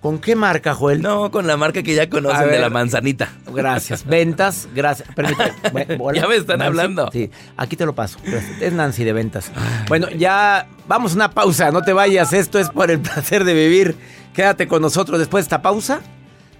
¿Con 0.00 0.18
qué 0.18 0.34
marca, 0.34 0.72
Joel? 0.74 1.02
No, 1.02 1.30
con 1.30 1.46
la 1.46 1.58
marca 1.58 1.82
que 1.82 1.94
ya 1.94 2.08
conocen 2.08 2.48
de 2.48 2.58
la 2.58 2.70
manzanita. 2.70 3.28
Gracias. 3.52 4.06
Ventas, 4.06 4.66
gracias. 4.74 5.06
Permítame. 5.14 5.52
Bu- 5.72 5.96
hola, 6.00 6.22
Ya 6.22 6.26
me 6.28 6.36
están 6.36 6.58
Nancy. 6.60 6.66
hablando. 6.68 7.10
Sí, 7.12 7.30
aquí 7.58 7.76
te 7.76 7.84
lo 7.84 7.94
paso. 7.94 8.18
Es 8.60 8.72
Nancy 8.72 9.04
de 9.04 9.12
ventas. 9.12 9.52
Bueno, 9.88 10.08
ya 10.10 10.66
vamos 10.88 11.12
a 11.12 11.16
una 11.16 11.30
pausa. 11.30 11.70
No 11.70 11.82
te 11.82 11.92
vayas. 11.92 12.32
Esto 12.32 12.58
es 12.58 12.70
por 12.70 12.90
el 12.90 13.00
placer 13.00 13.44
de 13.44 13.52
vivir. 13.52 13.94
Quédate 14.32 14.66
con 14.68 14.80
nosotros 14.80 15.18
después 15.18 15.42
de 15.44 15.46
esta 15.46 15.60
pausa. 15.60 16.00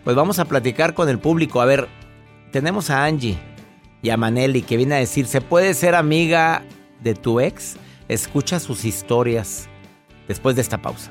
Pues 0.05 0.15
vamos 0.15 0.39
a 0.39 0.45
platicar 0.45 0.93
con 0.93 1.09
el 1.09 1.19
público. 1.19 1.63
A 1.63 1.65
ver, 1.65 1.89
tenemos 2.53 2.91
a 2.91 3.05
Angie 3.05 3.39
y 4.03 4.11
a 4.11 4.19
Maneli 4.19 4.61
que 4.61 4.77
viene 4.77 4.97
a 4.97 4.99
decir, 4.99 5.27
¿se 5.27 5.41
puede 5.41 5.73
ser 5.73 5.95
amiga 5.95 6.63
de 7.03 7.15
tu 7.15 7.41
ex? 7.41 7.77
Escucha 8.09 8.61
sus 8.61 8.85
historias 8.85 9.67
después 10.29 10.57
de 10.57 10.63
esta 10.63 10.77
pausa. 10.83 11.11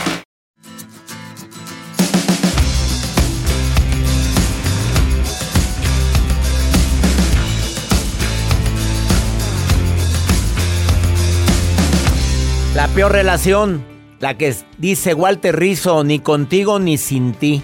La 12.81 12.87
peor 12.87 13.11
relación, 13.11 13.85
la 14.19 14.39
que 14.39 14.55
dice 14.79 15.13
Walter 15.13 15.55
Rizzo, 15.55 16.03
ni 16.03 16.17
contigo 16.17 16.79
ni 16.79 16.97
sin 16.97 17.33
ti. 17.33 17.61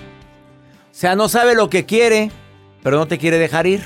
O 0.91 0.93
sea, 0.93 1.15
no 1.15 1.27
sabe 1.27 1.55
lo 1.55 1.71
que 1.71 1.87
quiere, 1.87 2.29
pero 2.83 2.99
no 2.99 3.07
te 3.07 3.17
quiere 3.17 3.39
dejar 3.39 3.65
ir. 3.65 3.81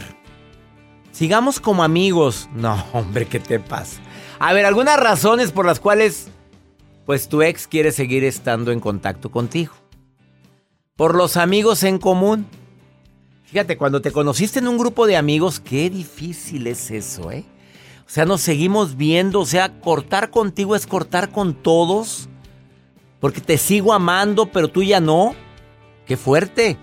Sigamos 1.14 1.62
como 1.62 1.86
amigos. 1.86 2.50
No, 2.54 2.86
hombre, 2.94 3.28
¿qué 3.28 3.40
te 3.40 3.62
pasa? 3.62 4.02
A 4.40 4.52
ver, 4.52 4.66
algunas 4.66 5.00
razones 5.00 5.54
por 5.54 5.66
las 5.66 5.80
cuales, 5.80 6.28
pues 7.06 7.30
tu 7.30 7.42
ex 7.42 7.66
quiere 7.66 7.94
seguir 7.94 8.26
estando 8.26 8.74
en 8.74 8.82
contacto 8.82 9.32
contigo. 9.32 9.74
Por 10.98 11.16
los 11.16 11.38
amigos 11.38 11.84
en 11.84 11.98
común. 11.98 12.46
Fíjate, 13.46 13.78
cuando 13.78 14.02
te 14.02 14.12
conociste 14.12 14.60
en 14.60 14.68
un 14.68 14.78
grupo 14.78 15.08
de 15.08 15.16
amigos, 15.16 15.62
qué 15.62 15.90
difícil 15.90 16.68
es 16.68 16.92
eso, 16.92 17.32
¿eh? 17.32 17.46
O 18.12 18.13
sea, 18.13 18.25
nos 18.25 18.41
seguimos 18.41 18.98
viendo, 18.98 19.39
o 19.39 19.46
sea, 19.46 19.80
cortar 19.80 20.32
contigo 20.32 20.75
es 20.75 20.86
cortar 20.86 21.30
con 21.30 21.53
todos. 21.53 22.27
Porque 23.22 23.39
te 23.39 23.58
sigo 23.58 23.94
amando, 23.94 24.48
pero 24.48 24.68
tú 24.68 24.84
ya 24.84 25.00
no. 25.00 25.34
Qué 26.06 26.18
fuerte. 26.18 26.77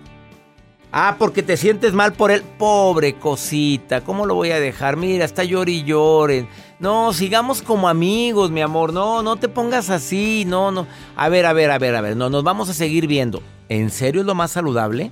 Ah, 0.91 1.17
porque 1.19 1.43
te 1.43 1.55
sientes 1.55 1.93
mal 1.93 2.13
por 2.13 2.31
él. 2.31 2.41
Pobre 2.57 3.13
cosita, 3.19 4.03
¿cómo 4.03 4.25
lo 4.25 4.33
voy 4.33 4.49
a 4.49 4.59
dejar? 4.59 4.97
Mira, 4.97 5.23
está 5.23 5.43
llor 5.43 5.69
y 5.69 5.83
lloren. 5.83 6.49
No, 6.79 7.13
sigamos 7.13 7.61
como 7.61 7.87
amigos, 7.87 8.49
mi 8.49 8.61
amor. 8.61 8.91
No, 8.91 9.21
no 9.21 9.35
te 9.35 9.49
pongas 9.49 9.91
así. 9.91 10.45
No, 10.47 10.71
no. 10.71 10.87
A 11.15 11.29
ver, 11.29 11.45
a 11.45 11.53
ver, 11.53 11.69
a 11.69 11.77
ver, 11.77 11.95
a 11.95 12.01
ver. 12.01 12.17
No, 12.17 12.31
nos 12.31 12.43
vamos 12.43 12.69
a 12.69 12.73
seguir 12.73 13.05
viendo. 13.05 13.43
¿En 13.67 13.91
serio 13.91 14.21
es 14.21 14.25
lo 14.25 14.33
más 14.33 14.49
saludable? 14.49 15.11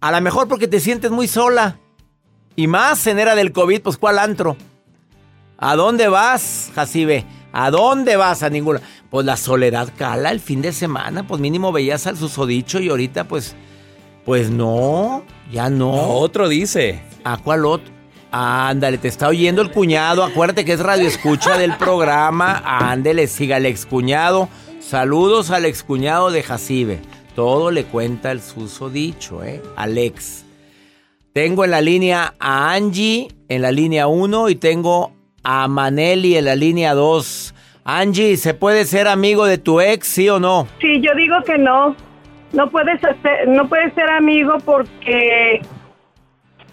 A 0.00 0.12
lo 0.12 0.20
mejor 0.20 0.46
porque 0.46 0.68
te 0.68 0.78
sientes 0.78 1.10
muy 1.10 1.26
sola. 1.26 1.80
Y 2.60 2.66
más 2.66 3.06
en 3.06 3.18
era 3.18 3.34
del 3.34 3.52
COVID, 3.52 3.80
pues 3.80 3.96
¿cuál 3.96 4.18
antro? 4.18 4.54
¿A 5.56 5.76
dónde 5.76 6.08
vas, 6.08 6.70
Jacibe? 6.74 7.24
¿A 7.54 7.70
dónde 7.70 8.16
vas? 8.16 8.42
A 8.42 8.50
ninguna. 8.50 8.82
Pues 9.08 9.24
la 9.24 9.38
soledad 9.38 9.88
cala 9.96 10.30
el 10.30 10.40
fin 10.40 10.60
de 10.60 10.74
semana. 10.74 11.26
Pues 11.26 11.40
mínimo 11.40 11.72
veías 11.72 12.06
al 12.06 12.18
susodicho 12.18 12.78
y 12.78 12.90
ahorita 12.90 13.24
pues... 13.24 13.56
Pues 14.26 14.50
no, 14.50 15.24
ya 15.50 15.70
no. 15.70 15.90
otro 15.90 16.50
dice. 16.50 17.00
¿A 17.24 17.38
cuál 17.38 17.64
otro? 17.64 17.90
Ándale, 18.30 18.98
te 18.98 19.08
está 19.08 19.28
oyendo 19.28 19.62
el 19.62 19.70
cuñado. 19.70 20.22
Acuérdate 20.22 20.66
que 20.66 20.74
es 20.74 20.80
radio 20.80 21.08
escucha 21.08 21.56
del 21.56 21.78
programa. 21.78 22.62
Ándale, 22.62 23.26
siga 23.26 23.56
el 23.56 23.64
excuñado. 23.64 24.50
Saludos 24.80 25.50
al 25.50 25.64
excuñado 25.64 26.30
de 26.30 26.42
Jacibe. 26.42 27.00
Todo 27.34 27.70
le 27.70 27.84
cuenta 27.84 28.30
el 28.30 28.42
susodicho, 28.42 29.42
¿eh? 29.44 29.62
Alex. 29.76 30.44
Tengo 31.32 31.64
en 31.64 31.70
la 31.70 31.80
línea 31.80 32.34
a 32.40 32.72
Angie 32.72 33.28
en 33.48 33.62
la 33.62 33.70
línea 33.70 34.06
1 34.06 34.48
y 34.48 34.56
tengo 34.56 35.12
a 35.44 35.68
Maneli 35.68 36.36
en 36.36 36.44
la 36.44 36.56
línea 36.56 36.94
2. 36.94 37.54
Angie, 37.84 38.36
¿se 38.36 38.54
puede 38.54 38.84
ser 38.84 39.08
amigo 39.08 39.44
de 39.44 39.58
tu 39.58 39.80
ex, 39.80 40.06
sí 40.06 40.28
o 40.28 40.40
no? 40.40 40.66
Sí, 40.80 41.00
yo 41.00 41.14
digo 41.14 41.36
que 41.44 41.58
no. 41.58 41.94
No 42.52 42.68
puedes 42.70 43.02
hacer, 43.04 43.48
no 43.48 43.68
puedes 43.68 43.94
ser 43.94 44.10
amigo 44.10 44.56
porque 44.64 45.60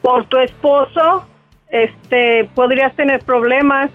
por 0.01 0.25
tu 0.25 0.37
esposo 0.37 1.27
este 1.69 2.49
podrías 2.55 2.95
tener 2.95 3.23
problemas. 3.23 3.91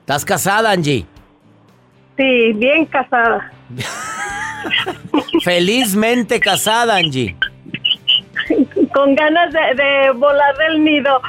¿Estás 0.00 0.24
casada, 0.24 0.70
Angie? 0.70 1.06
Sí, 2.16 2.52
bien 2.54 2.84
casada. 2.84 3.52
Felizmente 5.44 6.40
casada, 6.40 6.96
Angie. 6.96 7.36
Con 8.94 9.14
ganas 9.16 9.52
de, 9.52 9.60
de 9.74 10.10
volar 10.12 10.56
del 10.56 10.84
nido. 10.84 11.20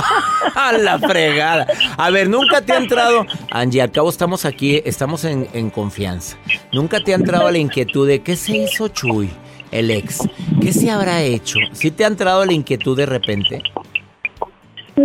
A 0.54 0.72
la 0.72 0.98
fregada. 0.98 1.66
A 1.96 2.10
ver, 2.10 2.28
nunca 2.28 2.60
te 2.62 2.72
ha 2.72 2.76
entrado. 2.76 3.26
Angie, 3.50 3.82
al 3.82 3.90
cabo 3.90 4.08
estamos 4.08 4.44
aquí, 4.44 4.80
estamos 4.84 5.24
en, 5.24 5.48
en 5.52 5.70
confianza. 5.70 6.36
Nunca 6.72 7.00
te 7.00 7.12
ha 7.12 7.16
entrado 7.16 7.50
la 7.50 7.58
inquietud 7.58 8.06
de 8.06 8.22
qué 8.22 8.36
se 8.36 8.56
hizo 8.56 8.88
Chuy, 8.88 9.28
el 9.72 9.90
ex. 9.90 10.20
¿Qué 10.60 10.72
se 10.72 10.90
habrá 10.90 11.20
hecho? 11.22 11.58
¿Sí 11.72 11.90
te 11.90 12.04
ha 12.04 12.06
entrado 12.06 12.44
la 12.44 12.52
inquietud 12.52 12.96
de 12.96 13.06
repente? 13.06 13.62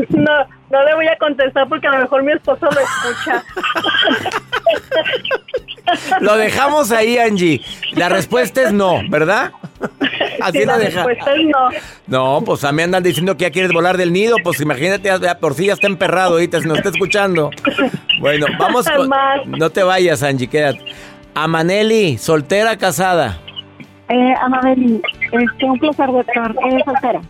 No, 0.10 0.34
no 0.70 0.84
le 0.84 0.96
voy 0.96 1.08
a 1.08 1.18
contestar 1.18 1.68
porque 1.68 1.88
a 1.88 1.92
lo 1.92 2.00
mejor 2.00 2.24
mi 2.24 2.34
esposo 2.34 2.66
lo 2.66 2.82
escucha. 2.82 3.44
Lo 6.20 6.36
dejamos 6.36 6.92
ahí, 6.92 7.18
Angie. 7.20 7.62
La 7.94 8.10
respuesta 8.10 8.64
es 8.64 8.74
no, 8.74 9.02
¿verdad? 9.10 9.52
Así 10.42 10.60
Sí, 10.60 10.66
la 10.66 10.78
deja. 10.78 11.04
respuesta 11.04 11.34
es 11.36 11.42
no. 11.46 11.70
No, 12.40 12.42
pues 12.46 12.64
a 12.64 12.72
mí 12.72 12.82
andan 12.82 13.04
diciendo 13.04 13.36
que 13.38 13.44
ya 13.44 13.52
quieres 13.52 13.72
volar 13.72 13.98
del 13.98 14.12
nido. 14.14 14.36
Pues 14.44 14.60
imagínate, 14.62 15.10
por 15.40 15.54
si 15.54 15.66
ya 15.68 15.74
está 15.74 15.88
emperrado 15.88 16.34
ahorita, 16.34 16.62
si 16.62 16.68
no 16.68 16.76
está 16.76 16.90
escuchando. 16.90 17.50
Bueno, 18.20 18.46
vamos 18.60 18.86
con... 18.90 19.10
No 19.48 19.70
te 19.70 19.84
vayas, 19.84 20.24
Angie, 20.24 20.48
quédate. 20.48 20.80
A 21.34 21.48
Maneli, 21.48 22.18
soltera, 22.18 22.78
casada. 22.78 23.40
Eh, 24.08 24.34
Amabeli, 24.42 25.02
este, 25.32 25.66
un 25.66 25.80
placer, 25.80 26.08
doctor. 26.12 26.56
Eh, 26.72 26.82
soltera. 26.86 27.22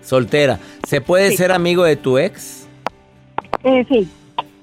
Soltera. 0.00 0.58
¿Se 0.88 1.00
puede 1.00 1.30
Sí. 1.30 1.36
ser 1.36 1.52
amigo 1.52 1.84
de 1.84 1.96
tu 1.96 2.18
ex? 2.18 2.66
Eh, 3.64 3.84
sí, 3.88 4.08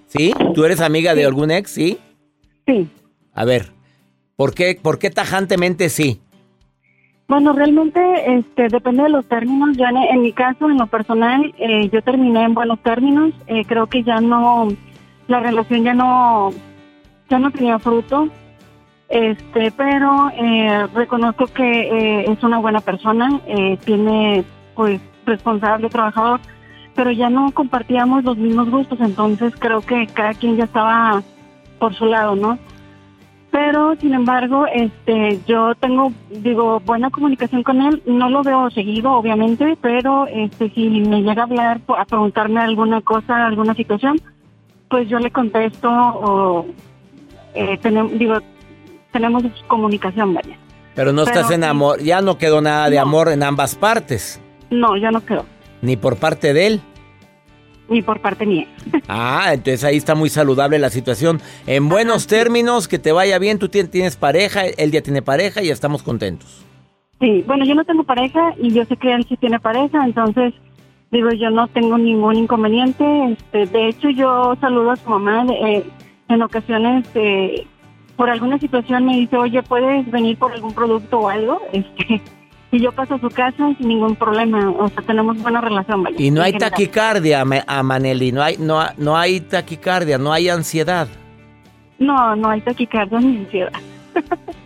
¿Sí? 0.07 0.33
¿Tú 0.55 0.65
eres 0.65 0.81
amiga 0.81 1.13
de 1.13 1.23
algún 1.25 1.51
ex? 1.51 1.71
¿Sí? 1.71 1.99
sí. 2.65 2.89
A 3.33 3.45
ver, 3.45 3.67
¿por 4.35 4.53
qué, 4.55 4.77
por 4.81 4.97
qué 4.99 5.12
tajantemente 5.12 5.88
sí? 5.89 6.19
Bueno, 7.29 7.53
realmente 7.53 8.01
este, 8.37 8.69
depende 8.69 9.03
de 9.03 9.09
los 9.09 9.25
términos. 9.27 9.77
Ya 9.77 9.89
en, 9.89 10.23
mi 10.23 10.33
caso, 10.33 10.67
en 10.67 10.79
lo 10.79 10.87
personal, 10.87 11.53
eh, 11.59 11.87
yo 11.93 12.01
terminé 12.01 12.43
en 12.43 12.55
buenos 12.55 12.79
términos. 12.79 13.33
Eh, 13.45 13.65
creo 13.65 13.85
que 13.85 14.01
ya 14.01 14.19
no, 14.19 14.67
la 15.27 15.39
relación 15.39 15.83
ya 15.83 15.93
no, 15.93 16.49
ya 17.29 17.37
no 17.37 17.51
tenía 17.51 17.77
fruto. 17.77 18.29
Este, 19.09 19.71
pero 19.71 20.31
eh, 20.31 20.87
reconozco 20.95 21.45
que 21.45 21.63
eh, 21.63 22.31
es 22.31 22.43
una 22.43 22.57
buena 22.57 22.79
persona, 22.79 23.39
eh, 23.45 23.77
tiene, 23.85 24.43
pues, 24.75 24.99
responsable, 25.27 25.89
trabajador, 25.89 26.39
pero 26.95 27.11
ya 27.11 27.29
no 27.29 27.51
compartíamos 27.51 28.23
los 28.23 28.37
mismos 28.37 28.71
gustos. 28.71 28.99
Entonces 29.01 29.53
creo 29.59 29.81
que 29.81 30.07
cada 30.07 30.33
quien 30.33 30.57
ya 30.57 30.63
estaba 30.63 31.21
por 31.77 31.93
su 31.93 32.05
lado, 32.05 32.35
¿no? 32.35 32.57
Pero, 33.51 33.95
sin 33.99 34.13
embargo, 34.13 34.65
este, 34.71 35.39
yo 35.47 35.73
tengo, 35.75 36.12
digo, 36.29 36.79
buena 36.81 37.09
comunicación 37.09 37.63
con 37.63 37.81
él. 37.81 38.01
No 38.05 38.29
lo 38.29 38.43
veo 38.43 38.69
seguido, 38.69 39.12
obviamente, 39.13 39.75
pero 39.81 40.27
este, 40.27 40.69
si 40.69 40.88
me 40.88 41.21
llega 41.23 41.41
a 41.41 41.45
hablar, 41.45 41.81
a 41.97 42.05
preguntarme 42.05 42.59
alguna 42.62 43.01
cosa, 43.01 43.47
alguna 43.47 43.73
situación, 43.73 44.21
pues 44.88 45.09
yo 45.09 45.17
le 45.19 45.31
contesto 45.31 45.89
o 45.89 46.67
eh, 47.55 47.77
tenemos, 47.81 48.17
digo, 48.19 48.38
tenemos 49.12 49.43
comunicación, 49.67 50.33
vaya. 50.35 50.55
Pero 50.93 51.12
no 51.13 51.23
estás 51.23 51.49
en 51.49 51.63
amor, 51.63 52.01
ya 52.01 52.21
no 52.21 52.38
quedó 52.38 52.62
nada 52.62 52.89
de 52.89 52.97
No. 52.97 53.03
amor 53.03 53.29
en 53.29 53.41
ambas 53.43 53.75
partes, 53.75 54.39
No, 54.69 54.95
ya 54.97 55.09
no 55.12 55.25
quedó, 55.25 55.45
ni 55.81 55.95
por 55.97 56.17
parte 56.17 56.53
de 56.53 56.67
él. 56.67 56.81
Ni 57.89 58.02
por 58.02 58.21
parte 58.21 58.45
mía. 58.45 58.67
Ah, 59.08 59.52
entonces 59.54 59.84
ahí 59.84 59.97
está 59.97 60.15
muy 60.15 60.30
saludable 60.30 60.78
la 60.80 60.89
situación. 60.89 61.41
En 61.67 61.89
buenos 61.89 62.28
términos, 62.28 62.88
que 62.88 62.99
te 62.99 63.12
vaya 63.12 63.39
bien, 63.39 63.60
tú 63.60 63.67
tien- 63.69 63.89
tienes 63.89 64.15
pareja, 64.15 64.65
él 64.65 64.91
ya 64.91 65.02
tiene 65.02 65.21
pareja 65.21 65.62
y 65.63 65.69
estamos 65.69 66.04
contentos. 66.04 66.65
Sí, 67.19 67.43
bueno, 67.47 67.65
yo 67.65 67.75
no 67.75 67.84
tengo 67.86 68.04
pareja 68.04 68.54
y 68.62 68.71
yo 68.71 68.86
sé 68.86 68.95
que 68.97 69.13
él 69.13 69.25
sí 69.28 69.36
tiene 69.38 69.60
pareja, 69.60 70.06
entonces 70.06 70.54
digo, 71.12 71.30
yo 71.32 71.49
no 71.49 71.67
tengo 71.67 71.97
ningún 71.97 72.36
inconveniente. 72.36 73.04
Este, 73.34 73.65
de 73.65 73.89
hecho, 73.89 74.10
yo 74.10 74.56
saludo 74.62 74.91
a 74.91 74.95
su 74.95 75.10
mamá 75.10 75.45
eh, 75.52 75.84
en 76.30 76.41
ocasiones. 76.41 77.06
eh, 77.15 77.65
por 78.15 78.30
alguna 78.30 78.60
situación 78.60 79.06
me 79.06 79.15
dice, 79.15 79.38
oye, 79.38 79.63
¿puedes 79.63 80.10
venir 80.12 80.38
por 80.38 80.52
algún 80.52 80.73
producto 80.73 81.19
o 81.21 81.30
algo? 81.30 81.62
Este, 81.73 82.21
y 82.71 82.79
yo 82.79 82.91
paso 82.91 83.15
a 83.15 83.19
su 83.19 83.29
casa 83.29 83.73
sin 83.77 83.88
ningún 83.88 84.15
problema. 84.15 84.69
O 84.71 84.88
sea, 84.89 85.01
tenemos 85.03 85.41
buena 85.41 85.62
relación, 85.62 86.03
vaya. 86.03 86.15
Y 86.19 86.32
no 86.32 86.41
hay 86.41 86.51
general. 86.53 86.71
taquicardia, 86.71 87.43
a 87.67 87.84
Maneli, 87.84 88.32
no 88.32 88.43
hay, 88.43 88.58
no, 88.58 88.82
no 88.97 89.17
hay 89.17 89.39
taquicardia, 89.41 90.17
no 90.17 90.32
hay 90.32 90.49
ansiedad. 90.49 91.08
No, 91.97 92.36
no 92.36 92.49
hay 92.49 92.62
taquicardia 92.62 93.19
ni 93.19 93.38
ansiedad. 93.38 93.73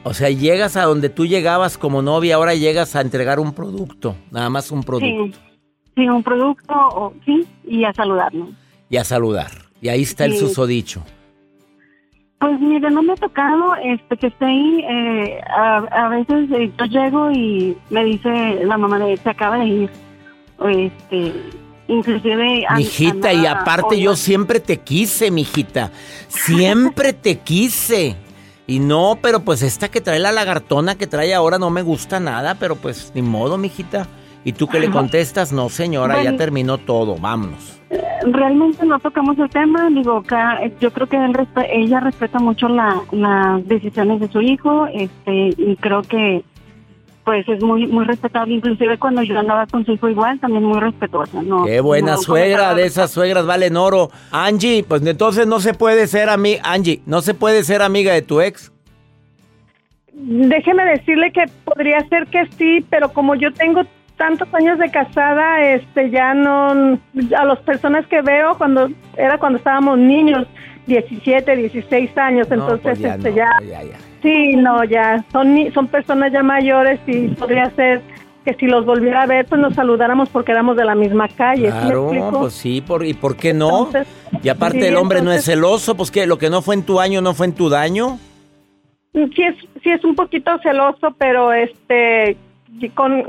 O 0.04 0.13
sea, 0.13 0.30
llegas 0.30 0.76
a 0.78 0.84
donde 0.84 1.10
tú 1.10 1.26
llegabas 1.26 1.78
como 1.78 2.02
novia, 2.02 2.36
ahora 2.36 2.56
llegas 2.56 2.96
a 2.96 3.02
entregar 3.02 3.39
un 3.39 3.54
producto, 3.54 4.16
nada 4.32 4.50
más 4.50 4.72
un 4.72 4.84
producto, 4.84 5.06
Sí, 5.26 5.34
sí, 5.96 6.10
un 6.10 6.24
producto, 6.24 6.74
o, 6.74 7.13
sí, 7.26 7.46
y 7.66 7.84
a 7.86 7.94
saludarnos. 7.94 8.50
y 8.89 8.98
a 8.98 9.04
saludar. 9.04 9.52
Y 9.82 9.89
ahí 9.89 10.02
está 10.02 10.26
el 10.26 10.38
susodicho. 10.38 11.04
Pues 12.44 12.60
mire, 12.60 12.92
no 12.92 13.02
me 13.02 13.14
ha 13.14 13.16
tocado 13.16 13.74
este, 13.82 14.18
que 14.18 14.28
esté 14.28 14.44
ahí. 14.46 14.86
eh, 14.86 15.42
a, 15.50 15.78
a 15.78 16.10
veces 16.10 16.50
eh, 16.52 16.74
yo 16.78 16.86
llego 16.88 17.32
y 17.32 17.78
me 17.90 18.04
dice 18.04 18.66
la 18.66 18.78
mamá 18.78 19.00
de 19.00 19.16
se 19.16 19.30
acaba 19.30 19.60
de 19.60 19.66
ir. 19.66 19.90
O, 20.60 20.68
Este, 20.68 21.32
inclusive... 21.88 22.66
Mijita, 22.76 23.32
y 23.32 23.46
aparte 23.46 23.98
yo 23.98 24.18
siempre 24.18 24.60
te 24.60 24.76
quise, 24.82 25.32
mijita. 25.32 25.92
Siempre 26.28 27.14
te 27.14 27.40
quise. 27.40 28.18
Y 28.68 28.80
no, 28.80 29.20
pero 29.22 29.40
pues 29.40 29.62
esta 29.62 29.88
que 29.88 30.02
trae 30.02 30.20
la 30.20 30.34
lagartona 30.34 30.96
que 30.96 31.08
trae 31.08 31.34
ahora 31.34 31.58
no 31.60 31.70
me 31.70 31.82
gusta 31.82 32.20
nada, 32.20 32.56
pero 32.56 32.76
pues 32.76 33.14
ni 33.16 33.22
modo, 33.22 33.58
mijita. 33.58 34.06
¿Y 34.44 34.52
tú 34.52 34.68
qué 34.68 34.82
le 34.82 34.90
contestas? 34.90 35.54
No, 35.54 35.70
señora, 35.70 36.22
ya 36.22 36.36
terminó 36.36 36.78
todo, 36.78 37.16
vámonos. 37.16 37.80
Realmente 38.26 38.86
no 38.86 39.00
tocamos 39.00 39.38
el 39.40 39.50
tema. 39.50 39.90
Digo, 39.90 40.18
acá, 40.18 40.60
eh, 40.64 40.74
yo 40.80 40.92
creo 40.92 41.08
que 41.08 41.18
él 41.18 41.36
ella 41.72 42.00
respeta 42.00 42.40
mucho 42.40 42.68
la- 42.70 43.02
las 43.12 43.68
decisiones 43.68 44.20
de 44.20 44.28
su 44.30 44.42
hijo 44.42 44.88
este 44.94 45.50
y 45.58 45.76
creo 45.80 46.02
que 46.04 46.44
pues 47.26 47.48
es 47.48 47.64
muy 47.64 47.88
muy 47.88 48.04
respetable. 48.06 48.54
Inclusive 48.54 48.98
cuando 48.98 49.24
yo 49.24 49.40
andaba 49.40 49.66
con 49.68 49.86
su 49.86 49.94
hijo 49.94 50.10
igual, 50.10 50.40
también 50.40 50.64
muy 50.64 50.80
respetuosa. 50.80 51.42
No, 51.42 51.64
Qué 51.66 51.80
buena 51.80 52.14
no 52.14 52.18
suegra, 52.18 52.74
de 52.76 52.86
esas 52.86 53.12
suegras 53.12 53.46
valen 53.46 53.78
oro. 53.78 54.10
Angie, 54.32 54.84
pues 54.84 55.06
entonces 55.06 55.48
no 55.48 55.60
se 55.62 55.74
puede 55.74 56.08
ser 56.08 56.30
amiga, 56.30 56.62
Angie, 56.66 57.02
no 57.06 57.22
se 57.22 57.34
puede 57.34 57.64
ser 57.64 57.82
amiga 57.82 58.14
de 58.14 58.22
tu 58.24 58.42
ex. 58.42 58.72
Déjeme 60.14 60.86
decirle 60.86 61.32
que 61.32 61.46
podría 61.66 62.08
ser 62.08 62.28
que 62.28 62.46
sí, 62.58 62.86
pero 62.90 63.12
como 63.14 63.36
yo 63.36 63.52
tengo 63.54 63.82
tantos 64.17 64.47
años 64.54 64.78
de 64.80 64.89
casada, 64.91 65.62
este 65.62 66.10
ya 66.10 66.34
no 66.34 66.97
a 67.38 67.45
las 67.45 67.60
personas 67.60 68.06
que 68.08 68.21
veo 68.21 68.58
cuando 68.58 68.89
era 69.17 69.38
cuando 69.38 69.58
estábamos 69.58 69.97
niños, 69.97 70.45
17, 70.88 71.56
16 71.56 72.17
años, 72.17 72.47
No, 72.49 72.56
entonces 72.56 72.82
pues 72.84 72.99
ya 72.99 73.15
este 73.15 73.30
no, 73.32 73.36
ya, 73.36 73.49
ya, 73.62 73.84
ya. 73.84 73.97
sí, 74.21 74.56
no, 74.56 74.84
ya 74.84 75.23
son 75.32 75.56
son 75.73 75.88
personas 75.88 76.32
ya 76.32 76.43
mayores 76.43 76.99
y 77.08 77.28
podría 77.30 77.69
ser 77.71 78.02
que 78.45 78.54
si 78.56 78.65
los 78.67 78.86
volviera 78.86 79.21
a 79.21 79.26
ver, 79.26 79.45
pues 79.45 79.62
nos 79.62 79.73
saludáramos 79.73 80.28
porque 80.28 80.52
éramos 80.52 80.76
de 80.76 80.84
la 80.84 80.95
misma 80.95 81.30
calle. 81.30 81.71
¿sí 81.71 81.78
Claro, 81.80 82.04
explico? 82.12 82.39
pues 82.41 82.54
sí, 82.54 82.82
por, 82.82 83.06
¿y 83.06 83.13
por 83.13 83.38
qué 83.38 83.54
no? 83.54 83.86
Entonces, 83.88 84.08
y 84.43 84.49
aparte 84.49 84.82
sí, 84.82 84.88
el 84.88 84.97
hombre 84.97 85.21
no 85.21 85.32
es 85.32 85.47
entonces- 85.47 85.54
celoso, 85.56 85.95
pues 85.95 86.12
que 86.12 86.28
lo 86.28 86.38
que 86.38 86.49
no 86.49 86.62
fue 86.62 86.76
en 86.76 86.84
tu 86.84 86.99
año 86.99 87.21
no 87.21 87.34
fue 87.34 87.45
en 87.45 87.54
tu 87.54 87.69
daño. 87.69 88.19
sí 89.13 89.43
es 89.43 89.56
sí 89.82 89.89
es 89.91 90.04
un 90.04 90.15
poquito 90.15 90.58
celoso 90.62 91.15
pero 91.17 91.54
este 91.54 92.36
con 92.95 93.23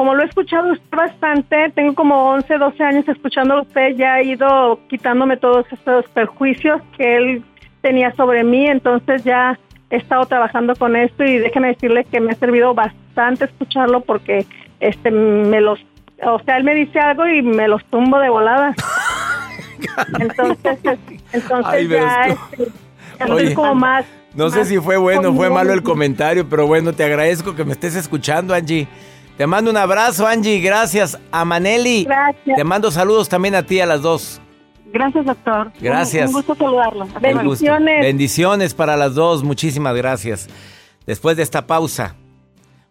como 0.00 0.14
lo 0.14 0.22
he 0.22 0.26
escuchado 0.28 0.72
usted 0.72 0.96
bastante 0.96 1.70
tengo 1.74 1.94
como 1.94 2.30
11 2.30 2.56
12 2.56 2.82
años 2.82 3.06
escuchándolo 3.06 3.64
usted 3.64 3.96
ya 3.96 4.14
ha 4.14 4.22
ido 4.22 4.80
quitándome 4.88 5.36
todos 5.36 5.66
estos 5.70 6.06
perjuicios 6.14 6.80
que 6.96 7.16
él 7.18 7.44
tenía 7.82 8.10
sobre 8.16 8.42
mí 8.42 8.66
entonces 8.66 9.22
ya 9.24 9.58
he 9.90 9.96
estado 9.96 10.24
trabajando 10.24 10.74
con 10.74 10.96
esto 10.96 11.22
y 11.22 11.36
déjeme 11.36 11.68
decirle 11.68 12.04
que 12.04 12.18
me 12.18 12.32
ha 12.32 12.34
servido 12.36 12.72
bastante 12.72 13.44
escucharlo 13.44 14.00
porque 14.00 14.46
este 14.80 15.10
me 15.10 15.60
los 15.60 15.78
o 16.22 16.38
sea 16.46 16.56
él 16.56 16.64
me 16.64 16.74
dice 16.74 16.98
algo 16.98 17.26
y 17.26 17.42
me 17.42 17.68
los 17.68 17.84
tumbo 17.84 18.18
de 18.20 18.30
volada 18.30 18.74
entonces 20.18 20.78
entonces 21.30 21.66
Ay, 21.66 21.88
ya 21.88 22.24
este, 22.24 23.30
Oye. 23.30 23.52
como 23.52 23.74
más 23.74 24.06
No 24.34 24.48
sé 24.48 24.64
si 24.64 24.78
fue 24.78 24.96
bueno 24.96 25.28
o 25.28 25.34
fue 25.34 25.50
malo 25.50 25.74
el 25.74 25.82
comentario, 25.82 26.48
pero 26.48 26.66
bueno, 26.66 26.94
te 26.94 27.04
agradezco 27.04 27.54
que 27.54 27.64
me 27.64 27.72
estés 27.72 27.96
escuchando, 27.96 28.54
Angie. 28.54 28.86
Te 29.40 29.46
mando 29.46 29.70
un 29.70 29.78
abrazo, 29.78 30.26
Angie. 30.26 30.60
Gracias. 30.60 31.18
A 31.30 31.46
Maneli. 31.46 32.04
Gracias. 32.04 32.56
Te 32.56 32.62
mando 32.62 32.90
saludos 32.90 33.30
también 33.30 33.54
a 33.54 33.62
ti, 33.62 33.80
a 33.80 33.86
las 33.86 34.02
dos. 34.02 34.38
Gracias, 34.92 35.24
doctor. 35.24 35.72
Gracias. 35.80 36.28
Un, 36.28 36.36
un 36.36 36.42
gusto 36.42 36.54
saludarlo. 36.54 37.08
Gusto. 37.44 37.64
Bendiciones 38.02 38.74
para 38.74 38.98
las 38.98 39.14
dos. 39.14 39.42
Muchísimas 39.42 39.96
gracias. 39.96 40.46
Después 41.06 41.38
de 41.38 41.42
esta 41.42 41.66
pausa, 41.66 42.16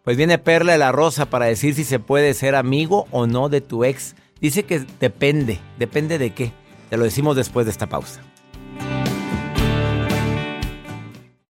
pues 0.04 0.18
viene 0.18 0.40
Perla 0.40 0.72
de 0.72 0.80
la 0.80 0.92
Rosa 0.92 1.28
para 1.28 1.46
decir 1.46 1.76
si 1.76 1.84
se 1.84 2.00
puede 2.00 2.34
ser 2.34 2.56
amigo 2.56 3.06
o 3.12 3.28
no 3.28 3.50
de 3.50 3.62
tu 3.62 3.84
ex. 3.84 4.16
Dice 4.42 4.64
que 4.64 4.84
depende. 5.00 5.60
¿Depende 5.78 6.18
de 6.18 6.32
qué? 6.32 6.52
Te 6.90 6.98
lo 6.98 7.04
decimos 7.04 7.36
después 7.36 7.68
de 7.68 7.74
esta 7.74 7.86
pausa. 7.86 8.22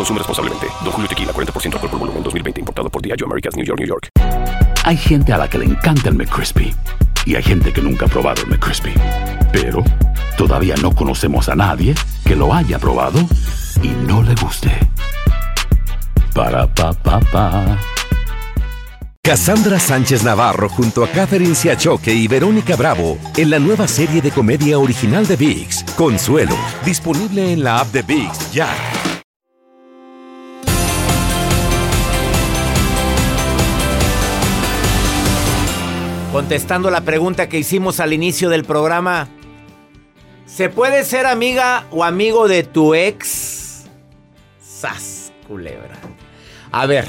Consume 0.00 0.18
responsablemente. 0.18 0.66
Don 0.82 0.92
Julio 0.92 1.08
Tequila, 1.08 1.30
40% 1.30 1.74
alcohol 1.74 1.90
por 1.90 1.98
volumen, 1.98 2.22
2020. 2.22 2.60
Importado 2.60 2.88
por 2.88 3.02
Diageo 3.02 3.26
Americas, 3.26 3.54
New 3.54 3.66
York, 3.66 3.78
New 3.78 3.86
York. 3.86 4.08
Hay 4.84 4.96
gente 4.96 5.34
a 5.34 5.36
la 5.36 5.46
que 5.46 5.58
le 5.58 5.66
encanta 5.66 6.08
el 6.08 6.14
McCrispy 6.14 6.74
y 7.26 7.34
hay 7.34 7.42
gente 7.42 7.70
que 7.70 7.82
nunca 7.82 8.06
ha 8.06 8.08
probado 8.08 8.40
el 8.40 8.48
McCrispy. 8.48 8.94
Pero 9.52 9.84
todavía 10.38 10.74
no 10.80 10.94
conocemos 10.94 11.50
a 11.50 11.54
nadie 11.54 11.94
que 12.24 12.34
lo 12.34 12.54
haya 12.54 12.78
probado 12.78 13.20
y 13.82 13.88
no 14.06 14.22
le 14.22 14.34
guste. 14.36 14.70
Para 16.34 16.66
pa 16.66 16.94
pa 16.94 17.20
pa. 17.20 17.78
Cassandra 19.22 19.78
Sánchez 19.78 20.24
Navarro 20.24 20.70
junto 20.70 21.04
a 21.04 21.08
Catherine 21.08 21.54
Siachoque 21.54 22.14
y 22.14 22.26
Verónica 22.26 22.74
Bravo 22.74 23.18
en 23.36 23.50
la 23.50 23.58
nueva 23.58 23.86
serie 23.86 24.22
de 24.22 24.30
comedia 24.30 24.78
original 24.78 25.26
de 25.26 25.36
VIX, 25.36 25.84
Consuelo, 25.94 26.56
disponible 26.86 27.52
en 27.52 27.62
la 27.62 27.80
app 27.80 27.92
de 27.92 28.00
VIX 28.00 28.52
ya. 28.52 28.89
Contestando 36.40 36.90
la 36.90 37.02
pregunta 37.02 37.50
que 37.50 37.58
hicimos 37.58 38.00
al 38.00 38.14
inicio 38.14 38.48
del 38.48 38.64
programa, 38.64 39.28
¿se 40.46 40.70
puede 40.70 41.04
ser 41.04 41.26
amiga 41.26 41.84
o 41.90 42.02
amigo 42.02 42.48
de 42.48 42.62
tu 42.62 42.94
ex? 42.94 43.84
Sas, 44.58 45.32
culebra. 45.46 45.98
A 46.72 46.86
ver, 46.86 47.06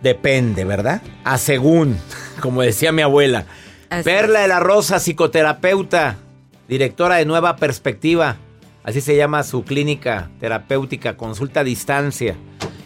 depende, 0.00 0.64
¿verdad? 0.64 1.02
A 1.22 1.36
según, 1.36 1.98
como 2.40 2.62
decía 2.62 2.92
mi 2.92 3.02
abuela. 3.02 3.44
Así 3.90 4.04
Perla 4.04 4.40
de 4.40 4.48
la 4.48 4.60
Rosa, 4.60 4.98
psicoterapeuta, 4.98 6.16
directora 6.66 7.16
de 7.16 7.26
Nueva 7.26 7.56
Perspectiva. 7.56 8.38
Así 8.84 9.02
se 9.02 9.16
llama 9.16 9.42
su 9.42 9.64
clínica 9.64 10.30
terapéutica, 10.40 11.18
consulta 11.18 11.60
a 11.60 11.64
distancia. 11.64 12.36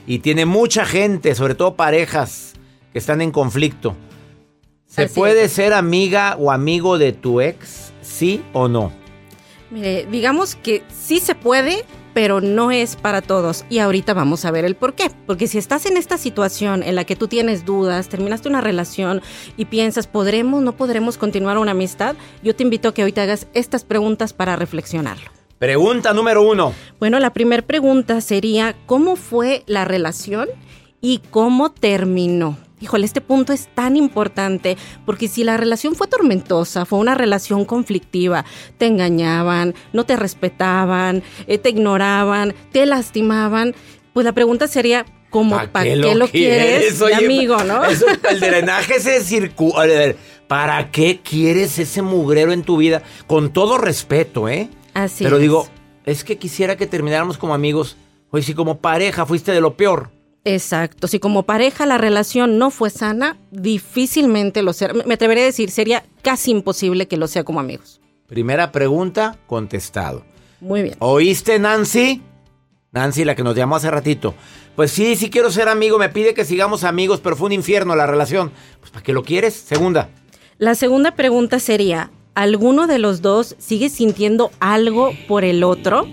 Y 0.05 0.19
tiene 0.19 0.47
mucha 0.47 0.85
gente, 0.85 1.37
sobre 1.37 1.55
todo 1.55 1.77
parejas 1.77 2.55
que 2.93 2.99
están 2.99 3.21
en 3.21 3.31
conflicto. 3.31 3.97
¿Se 4.95 5.09
puede 5.09 5.49
ser 5.49 5.73
amiga 5.73 6.37
o 6.39 6.53
amigo 6.53 6.99
de 6.99 7.13
tu 7.13 7.41
ex? 7.41 7.93
¿Sí 8.01 8.45
o 8.53 8.69
no? 8.69 8.93
Mire, 9.73 10.07
digamos 10.09 10.55
que 10.55 10.85
sí 10.89 11.19
se 11.19 11.35
puede, 11.35 11.85
pero 12.13 12.41
no 12.41 12.71
es 12.71 12.95
para 12.95 13.21
todos. 13.21 13.65
Y 13.69 13.81
ahorita 13.81 14.15
vamos 14.15 14.45
a 14.45 14.53
ver 14.53 14.65
el 14.65 14.77
por 14.77 14.95
qué. 14.95 15.11
Porque 15.27 15.49
si 15.49 15.59
estás 15.59 15.87
en 15.87 15.97
esta 15.97 16.17
situación 16.17 16.85
en 16.85 16.95
la 16.95 17.03
que 17.05 17.17
tú 17.17 17.27
tienes 17.27 17.65
dudas, 17.65 18.09
terminaste 18.09 18.49
una 18.49 18.61
relación 18.61 19.21
y 19.57 19.65
piensas, 19.65 20.07
¿podremos, 20.07 20.63
no 20.63 20.77
podremos 20.77 21.19
continuar 21.19 21.59
una 21.59 21.73
amistad? 21.73 22.15
Yo 22.45 22.55
te 22.55 22.63
invito 22.63 22.91
a 22.91 22.95
que 22.95 23.03
hoy 23.03 23.11
te 23.11 23.21
hagas 23.21 23.49
estas 23.53 23.83
preguntas 23.83 24.33
para 24.33 24.55
reflexionarlo. 24.55 25.29
Pregunta 25.59 26.13
número 26.13 26.49
uno. 26.49 26.73
Bueno, 27.01 27.19
la 27.19 27.33
primera 27.33 27.63
pregunta 27.63 28.21
sería, 28.21 28.77
¿cómo 28.87 29.17
fue 29.17 29.65
la 29.67 29.85
relación 29.85 30.49
y 31.01 31.21
cómo 31.31 31.73
terminó? 31.73 32.64
Híjole, 32.85 33.07
este 33.07 33.23
punto 33.23 33.55
es 33.55 33.69
tan 33.75 33.97
importante 33.97 34.77
porque 35.07 35.27
si 35.27 35.43
la 35.43 35.57
relación 35.57 35.95
fue 35.95 36.07
tormentosa, 36.07 36.85
fue 36.85 36.99
una 36.99 37.15
relación 37.15 37.65
conflictiva, 37.65 38.45
te 38.77 38.85
engañaban, 38.85 39.75
no 39.95 40.05
te 40.05 40.17
respetaban, 40.17 41.23
eh, 41.47 41.57
te 41.57 41.71
ignoraban, 41.71 42.55
te 42.73 42.85
lastimaban, 42.85 43.75
pues 44.13 44.27
la 44.27 44.33
pregunta 44.33 44.69
sería, 44.69 45.07
¿cómo, 45.31 45.57
para 45.73 45.85
qué, 45.85 46.15
lo 46.15 46.29
quieres, 46.29 47.01
Oye, 47.01 47.15
amigo, 47.15 47.57
no? 47.65 47.85
eso, 47.87 48.05
el 48.29 48.39
drenaje 48.39 49.01
se 49.01 49.23
circula. 49.23 50.15
¿Para 50.47 50.91
qué 50.91 51.21
quieres 51.25 51.79
ese 51.79 52.03
mugrero 52.03 52.53
en 52.53 52.65
tu 52.65 52.77
vida? 52.77 53.03
Con 53.27 53.51
todo 53.51 53.79
respeto, 53.79 54.47
¿eh? 54.47 54.69
Así 54.93 55.25
Pero 55.25 55.37
es. 55.37 55.43
digo, 55.43 55.67
es 56.05 56.23
que 56.23 56.37
quisiera 56.37 56.77
que 56.77 56.87
termináramos 56.87 57.39
como 57.39 57.55
amigos. 57.55 57.97
Oye, 58.31 58.43
si 58.43 58.53
como 58.53 58.77
pareja 58.77 59.25
fuiste 59.25 59.53
de 59.53 59.63
lo 59.63 59.75
peor. 59.75 60.11
Exacto, 60.45 61.09
si 61.09 61.19
como 61.19 61.45
pareja 61.45 61.87
la 61.87 61.97
relación 61.97 62.59
no 62.59 62.71
fue 62.71 62.91
sana, 62.91 63.39
difícilmente 63.51 64.63
lo 64.63 64.75
será. 64.75 64.93
Me 65.07 65.15
atrevería 65.15 65.45
a 65.45 65.47
decir, 65.47 65.71
sería 65.71 66.05
casi 66.23 66.51
imposible 66.51 67.09
que 67.09 67.17
lo 67.17 67.29
sea 67.29 67.45
como 67.45 67.61
amigos. 67.61 68.01
Primera 68.27 68.71
pregunta, 68.71 69.39
contestado. 69.47 70.25
Muy 70.61 70.83
bien. 70.83 70.97
¿Oíste, 70.99 71.59
Nancy? 71.59 72.23
Nancy, 72.93 73.25
la 73.25 73.35
que 73.35 73.43
nos 73.43 73.57
llamó 73.57 73.77
hace 73.77 73.91
ratito. 73.91 74.35
Pues 74.77 74.91
sí, 74.91 75.17
sí 75.17 75.31
quiero 75.31 75.51
ser 75.51 75.69
amigo. 75.69 75.99
Me 75.99 76.11
pide 76.11 76.35
que 76.35 76.45
sigamos 76.45 76.85
amigos, 76.85 77.21
pero 77.21 77.37
fue 77.37 77.47
un 77.47 77.53
infierno 77.53 77.97
la 77.97 78.07
relación. 78.07 78.53
Pues 78.81 78.91
¿para 78.91 79.03
qué 79.03 79.13
lo 79.13 79.23
quieres? 79.23 79.55
Segunda. 79.55 80.11
La 80.59 80.75
segunda 80.75 81.17
pregunta 81.17 81.59
sería, 81.59 82.11
¿alguno 82.35 82.87
de 82.87 82.99
los 82.99 83.21
dos 83.23 83.57
sigue 83.59 83.89
sintiendo 83.89 84.51
algo 84.61 85.13
por 85.27 85.45
el 85.45 85.65
otro? 85.65 86.07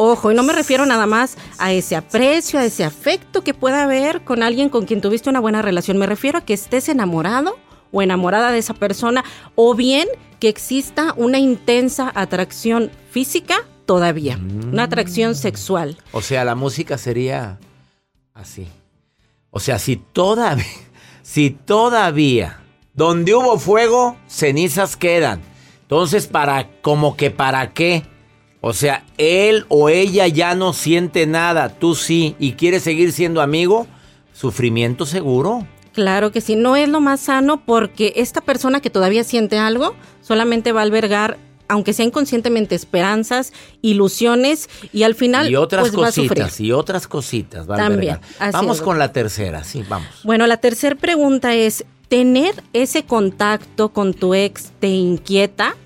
Ojo, 0.00 0.30
y 0.30 0.34
no 0.34 0.44
me 0.44 0.52
refiero 0.52 0.86
nada 0.86 1.06
más 1.06 1.36
a 1.58 1.72
ese 1.72 1.96
aprecio, 1.96 2.60
a 2.60 2.64
ese 2.64 2.84
afecto 2.84 3.42
que 3.42 3.52
pueda 3.52 3.82
haber 3.82 4.22
con 4.22 4.44
alguien 4.44 4.68
con 4.68 4.86
quien 4.86 5.00
tuviste 5.00 5.28
una 5.28 5.40
buena 5.40 5.60
relación. 5.60 5.98
Me 5.98 6.06
refiero 6.06 6.38
a 6.38 6.40
que 6.40 6.54
estés 6.54 6.88
enamorado 6.88 7.58
o 7.90 8.00
enamorada 8.00 8.52
de 8.52 8.58
esa 8.58 8.74
persona, 8.74 9.24
o 9.56 9.74
bien 9.74 10.06
que 10.38 10.48
exista 10.48 11.14
una 11.16 11.38
intensa 11.38 12.12
atracción 12.14 12.92
física 13.10 13.64
todavía, 13.86 14.38
una 14.70 14.84
atracción 14.84 15.34
sexual. 15.34 15.96
O 16.12 16.22
sea, 16.22 16.44
la 16.44 16.54
música 16.54 16.96
sería 16.96 17.58
así. 18.34 18.68
O 19.50 19.58
sea, 19.58 19.80
si 19.80 19.96
todavía, 19.96 20.64
si 21.22 21.50
todavía, 21.50 22.60
donde 22.94 23.34
hubo 23.34 23.58
fuego, 23.58 24.16
cenizas 24.28 24.96
quedan. 24.96 25.40
Entonces, 25.82 26.28
para, 26.28 26.68
como 26.82 27.16
que 27.16 27.30
para 27.30 27.72
qué. 27.72 28.04
O 28.60 28.72
sea, 28.72 29.04
él 29.18 29.66
o 29.68 29.88
ella 29.88 30.26
ya 30.26 30.54
no 30.54 30.72
siente 30.72 31.26
nada, 31.26 31.68
tú 31.68 31.94
sí, 31.94 32.34
y 32.38 32.52
quieres 32.52 32.82
seguir 32.82 33.12
siendo 33.12 33.40
amigo, 33.40 33.86
sufrimiento 34.32 35.06
seguro. 35.06 35.66
Claro 35.92 36.32
que 36.32 36.40
sí, 36.40 36.56
no 36.56 36.76
es 36.76 36.88
lo 36.88 37.00
más 37.00 37.20
sano 37.20 37.64
porque 37.64 38.14
esta 38.16 38.40
persona 38.40 38.80
que 38.80 38.90
todavía 38.90 39.24
siente 39.24 39.58
algo 39.58 39.94
solamente 40.20 40.72
va 40.72 40.80
a 40.80 40.84
albergar, 40.84 41.38
aunque 41.68 41.92
sea 41.92 42.04
inconscientemente, 42.04 42.74
esperanzas, 42.74 43.52
ilusiones 43.80 44.68
y 44.92 45.04
al 45.04 45.14
final 45.14 45.50
y 45.50 45.56
otras 45.56 45.90
pues 45.90 46.00
va 46.00 46.08
a 46.08 46.12
sufrir. 46.12 46.30
cositas, 46.30 46.60
y 46.60 46.72
otras 46.72 47.06
cositas. 47.06 47.68
va 47.68 47.74
a 47.74 47.78
También, 47.78 48.18
así 48.38 48.52
Vamos 48.52 48.80
con 48.80 48.98
la 48.98 49.12
tercera, 49.12 49.62
sí, 49.62 49.84
vamos. 49.88 50.08
Bueno, 50.24 50.46
la 50.46 50.56
tercera 50.56 50.96
pregunta 50.96 51.54
es, 51.54 51.84
¿tener 52.08 52.62
ese 52.72 53.04
contacto 53.04 53.90
con 53.90 54.14
tu 54.14 54.34
ex 54.34 54.72
te 54.80 54.88
inquieta? 54.88 55.76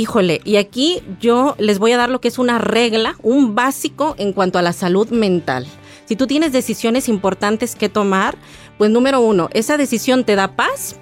Híjole, 0.00 0.40
y 0.46 0.56
aquí 0.56 1.02
yo 1.20 1.54
les 1.58 1.78
voy 1.78 1.92
a 1.92 1.98
dar 1.98 2.08
lo 2.08 2.22
que 2.22 2.28
es 2.28 2.38
una 2.38 2.56
regla, 2.56 3.16
un 3.22 3.54
básico 3.54 4.14
en 4.16 4.32
cuanto 4.32 4.58
a 4.58 4.62
la 4.62 4.72
salud 4.72 5.10
mental. 5.10 5.66
Si 6.06 6.16
tú 6.16 6.26
tienes 6.26 6.52
decisiones 6.52 7.06
importantes 7.06 7.74
que 7.76 7.90
tomar, 7.90 8.38
pues 8.78 8.90
número 8.90 9.20
uno, 9.20 9.50
esa 9.52 9.76
decisión 9.76 10.24
te 10.24 10.36
da 10.36 10.56
paz, 10.56 10.96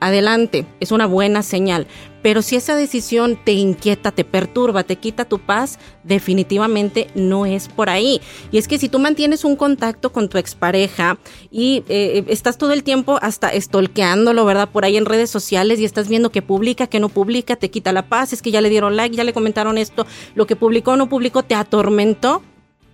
adelante, 0.00 0.66
es 0.80 0.92
una 0.92 1.06
buena 1.06 1.42
señal. 1.42 1.86
Pero 2.22 2.42
si 2.42 2.56
esa 2.56 2.74
decisión 2.74 3.38
te 3.44 3.52
inquieta, 3.52 4.10
te 4.10 4.24
perturba, 4.24 4.82
te 4.82 4.96
quita 4.96 5.24
tu 5.26 5.38
paz, 5.38 5.78
definitivamente 6.02 7.08
no 7.14 7.46
es 7.46 7.68
por 7.68 7.88
ahí. 7.88 8.20
Y 8.50 8.58
es 8.58 8.66
que 8.66 8.78
si 8.78 8.88
tú 8.88 8.98
mantienes 8.98 9.44
un 9.44 9.54
contacto 9.54 10.10
con 10.10 10.28
tu 10.28 10.36
expareja 10.36 11.18
y 11.52 11.84
eh, 11.88 12.24
estás 12.28 12.58
todo 12.58 12.72
el 12.72 12.82
tiempo 12.82 13.18
hasta 13.22 13.50
estolqueándolo, 13.50 14.44
¿verdad? 14.44 14.68
Por 14.68 14.84
ahí 14.84 14.96
en 14.96 15.06
redes 15.06 15.30
sociales 15.30 15.78
y 15.78 15.84
estás 15.84 16.08
viendo 16.08 16.30
que 16.30 16.42
publica, 16.42 16.88
que 16.88 16.98
no 16.98 17.08
publica, 17.08 17.54
te 17.54 17.70
quita 17.70 17.92
la 17.92 18.08
paz, 18.08 18.32
es 18.32 18.42
que 18.42 18.50
ya 18.50 18.60
le 18.60 18.70
dieron 18.70 18.96
like, 18.96 19.14
ya 19.16 19.22
le 19.24 19.32
comentaron 19.32 19.78
esto, 19.78 20.04
lo 20.34 20.46
que 20.48 20.56
publicó 20.56 20.92
o 20.92 20.96
no 20.96 21.08
publicó 21.08 21.44
te 21.44 21.54
atormentó, 21.54 22.42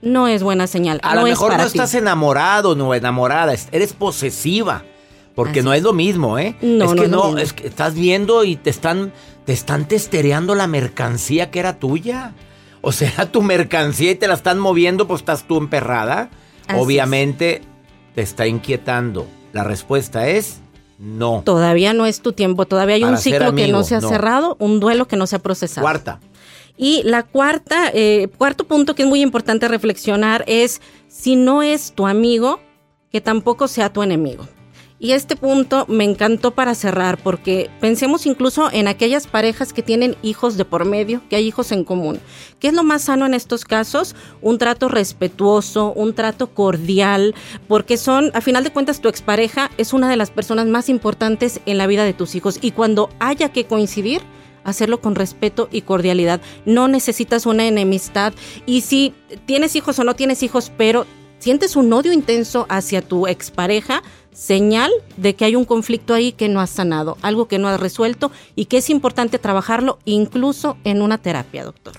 no 0.03 0.29
es 0.29 0.43
buena 0.43 0.67
señal. 0.67 1.01
A 1.03 1.15
no 1.15 1.21
lo 1.23 1.27
mejor 1.29 1.53
no 1.57 1.59
ti. 1.63 1.79
estás 1.79 1.95
enamorado 1.95 2.75
no 2.75 2.93
enamorada, 2.93 3.55
es- 3.55 3.69
eres 3.73 3.93
posesiva. 3.95 4.85
Porque 5.35 5.61
Así 5.61 5.65
no 5.67 5.73
es 5.73 5.83
lo 5.83 5.93
mismo, 5.93 6.39
¿eh? 6.39 6.57
No, 6.61 6.85
es 6.85 6.95
no 6.95 7.03
que 7.03 7.09
no, 7.09 7.25
mismo. 7.25 7.39
es 7.39 7.53
que 7.53 7.67
estás 7.67 7.95
viendo 7.95 8.45
y 8.45 8.57
te 8.57 8.71
están, 8.71 9.13
te 9.47 9.53
están 9.53 9.89
testereando 9.89 10.55
la 10.55 10.67
mercancía 10.67 11.51
que 11.51 11.59
era 11.59 11.79
tuya. 11.79 12.35
O 12.81 12.93
sea, 12.93 13.31
tu 13.33 13.43
mercancía 13.43 14.11
y 14.11 14.15
te 14.15 14.29
la 14.29 14.35
están 14.35 14.59
moviendo, 14.59 15.07
pues 15.07 15.21
estás 15.21 15.45
tú 15.45 15.57
emperrada. 15.57 16.31
Así 16.67 16.79
Obviamente 16.79 17.63
te 18.15 18.23
está 18.23 18.47
inquietando. 18.47 19.27
La 19.53 19.65
respuesta 19.65 20.29
es 20.29 20.61
no. 20.99 21.43
Todavía 21.45 21.93
no 21.95 22.07
es 22.07 22.21
tu 22.21 22.33
tiempo, 22.33 22.67
todavía 22.67 22.95
hay 22.95 23.01
Para 23.03 23.15
un 23.15 23.19
ciclo 23.19 23.55
que 23.55 23.69
no 23.69 23.83
se 23.83 23.97
ha 23.97 24.01
no. 24.01 24.09
cerrado, 24.09 24.57
un 24.61 24.79
duelo 24.81 25.09
que 25.09 25.17
no 25.17 25.27
se 25.27 25.37
ha 25.37 25.39
procesado. 25.41 25.85
Cuarta. 25.85 26.21
Y 26.77 27.03
la 27.05 27.23
cuarta, 27.23 27.91
eh, 27.93 28.29
cuarto 28.39 28.67
punto 28.67 28.95
que 28.95 29.03
es 29.03 29.09
muy 29.09 29.21
importante 29.21 29.69
reflexionar 29.69 30.45
es 30.47 30.81
si 31.09 31.37
no 31.37 31.63
es 31.63 31.93
tu 31.93 32.07
amigo, 32.07 32.61
que 33.11 33.21
tampoco 33.21 33.69
sea 33.69 33.93
tu 33.93 34.03
enemigo. 34.03 34.47
Y 35.03 35.15
este 35.15 35.35
punto 35.35 35.85
me 35.89 36.05
encantó 36.05 36.53
para 36.53 36.77
cerrar 36.77 37.19
porque 37.21 37.69
pensemos 37.81 38.25
incluso 38.25 38.71
en 38.71 38.87
aquellas 38.87 39.27
parejas 39.27 39.73
que 39.73 39.83
tienen 39.83 40.15
hijos 40.23 40.57
de 40.57 40.65
por 40.65 40.85
medio, 40.85 41.23
que 41.29 41.35
hay 41.35 41.45
hijos 41.45 41.73
en 41.73 41.83
común. 41.83 42.21
¿Qué 42.61 42.69
es 42.69 42.75
lo 42.75 42.85
más 42.85 43.03
sano 43.03 43.27
en 43.27 43.35
estos 43.35 43.65
casos? 43.65 44.15
Un 44.43 44.59
trato 44.59 44.89
respetuoso, 44.89 45.93
un 45.93 46.15
trato 46.15 46.55
cordial, 46.55 47.35
porque 47.67 47.97
son, 47.97 48.31
a 48.33 48.41
final 48.41 48.63
de 48.63 48.71
cuentas, 48.71 49.01
tu 49.01 49.09
expareja 49.09 49.73
es 49.77 49.93
una 49.93 50.09
de 50.09 50.17
las 50.17 50.31
personas 50.31 50.69
más 50.69 50.89
importantes 50.89 51.61
en 51.67 51.79
la 51.79 51.89
vida 51.89 52.05
de 52.05 52.15
tus 52.15 52.37
hijos. 52.37 52.61
Y 52.63 52.71
cuando 52.71 53.11
haya 53.19 53.49
que 53.49 53.65
coincidir, 53.65 54.23
hacerlo 54.63 55.01
con 55.01 55.17
respeto 55.17 55.69
y 55.73 55.83
cordialidad. 55.83 56.41
No 56.65 56.87
necesitas 56.87 57.45
una 57.45 57.67
enemistad. 57.67 58.35
Y 58.67 58.83
si 58.83 59.15
tienes 59.47 59.75
hijos 59.75 59.99
o 59.99 60.05
no 60.05 60.15
tienes 60.15 60.45
hijos, 60.45 60.71
pero 60.77 61.07
sientes 61.41 61.75
un 61.75 61.93
odio 61.93 62.13
intenso 62.13 62.67
hacia 62.69 63.03
tu 63.03 63.27
expareja, 63.27 64.05
señal 64.33 64.91
de 65.17 65.35
que 65.35 65.45
hay 65.45 65.57
un 65.57 65.65
conflicto 65.65 66.15
ahí 66.15 66.33
que 66.33 66.49
no 66.49 66.61
has 66.61 66.71
sanado, 66.71 67.17
algo 67.23 67.49
que 67.49 67.59
no 67.59 67.69
has 67.69 67.81
resuelto 67.81 68.31
y 68.57 68.67
que 68.67 68.79
es 68.79 68.91
importante 68.91 69.39
trabajarlo 69.39 69.99
incluso 70.05 70.77
en 70.85 71.03
una 71.03 71.19
terapia, 71.19 71.65
doctor. 71.65 71.95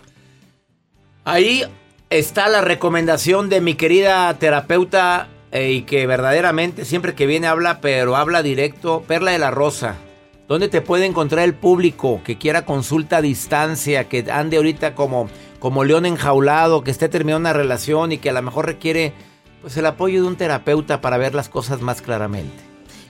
Ahí 1.25 1.63
está 2.09 2.49
la 2.49 2.61
recomendación 2.61 3.49
de 3.49 3.61
mi 3.61 3.75
querida 3.75 4.33
terapeuta 4.37 5.29
eh, 5.51 5.71
y 5.71 5.81
que 5.83 6.05
verdaderamente 6.07 6.85
siempre 6.85 7.15
que 7.15 7.25
viene 7.25 7.47
habla, 7.47 7.79
pero 7.79 8.15
habla 8.15 8.43
directo, 8.43 9.03
Perla 9.07 9.31
de 9.31 9.39
la 9.39 9.51
Rosa. 9.51 9.95
¿Dónde 10.47 10.67
te 10.67 10.81
puede 10.81 11.05
encontrar 11.05 11.45
el 11.45 11.53
público 11.53 12.21
que 12.23 12.37
quiera 12.37 12.65
consulta 12.65 13.17
a 13.17 13.21
distancia, 13.21 14.09
que 14.09 14.25
ande 14.29 14.57
ahorita 14.57 14.93
como, 14.93 15.29
como 15.59 15.85
león 15.85 16.05
enjaulado, 16.05 16.83
que 16.83 16.91
esté 16.91 17.07
terminando 17.07 17.49
una 17.49 17.53
relación 17.53 18.11
y 18.11 18.17
que 18.17 18.29
a 18.29 18.33
lo 18.33 18.41
mejor 18.41 18.65
requiere 18.65 19.13
pues 19.63 19.77
el 19.77 19.85
apoyo 19.85 20.21
de 20.21 20.27
un 20.27 20.35
terapeuta 20.35 20.99
para 20.99 21.17
ver 21.17 21.33
las 21.33 21.47
cosas 21.47 21.81
más 21.81 22.01
claramente? 22.01 22.53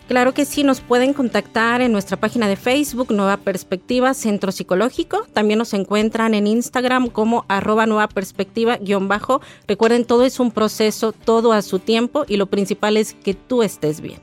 Claro 0.07 0.33
que 0.33 0.45
sí, 0.45 0.63
nos 0.63 0.81
pueden 0.81 1.13
contactar 1.13 1.81
en 1.81 1.91
nuestra 1.91 2.17
página 2.17 2.47
de 2.47 2.55
Facebook, 2.55 3.11
Nueva 3.11 3.37
Perspectiva 3.37 4.13
Centro 4.13 4.51
Psicológico. 4.51 5.25
También 5.33 5.57
nos 5.57 5.73
encuentran 5.73 6.35
en 6.35 6.45
Instagram 6.45 7.07
como 7.07 7.45
arroba 7.47 7.87
nueva 7.87 8.07
perspectiva 8.07 8.77
guion 8.77 9.07
bajo. 9.07 9.41
Recuerden, 9.67 10.05
todo 10.05 10.25
es 10.25 10.39
un 10.39 10.51
proceso, 10.51 11.11
todo 11.11 11.53
a 11.53 11.63
su 11.63 11.79
tiempo 11.79 12.25
y 12.27 12.37
lo 12.37 12.45
principal 12.45 12.97
es 12.97 13.15
que 13.15 13.33
tú 13.33 13.63
estés 13.63 13.99
bien. 13.99 14.19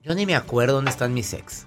Yo 0.00 0.14
ni 0.14 0.24
me 0.24 0.34
acuerdo 0.34 0.76
dónde 0.76 0.92
están 0.92 1.12
mis 1.12 1.34
ex. 1.34 1.66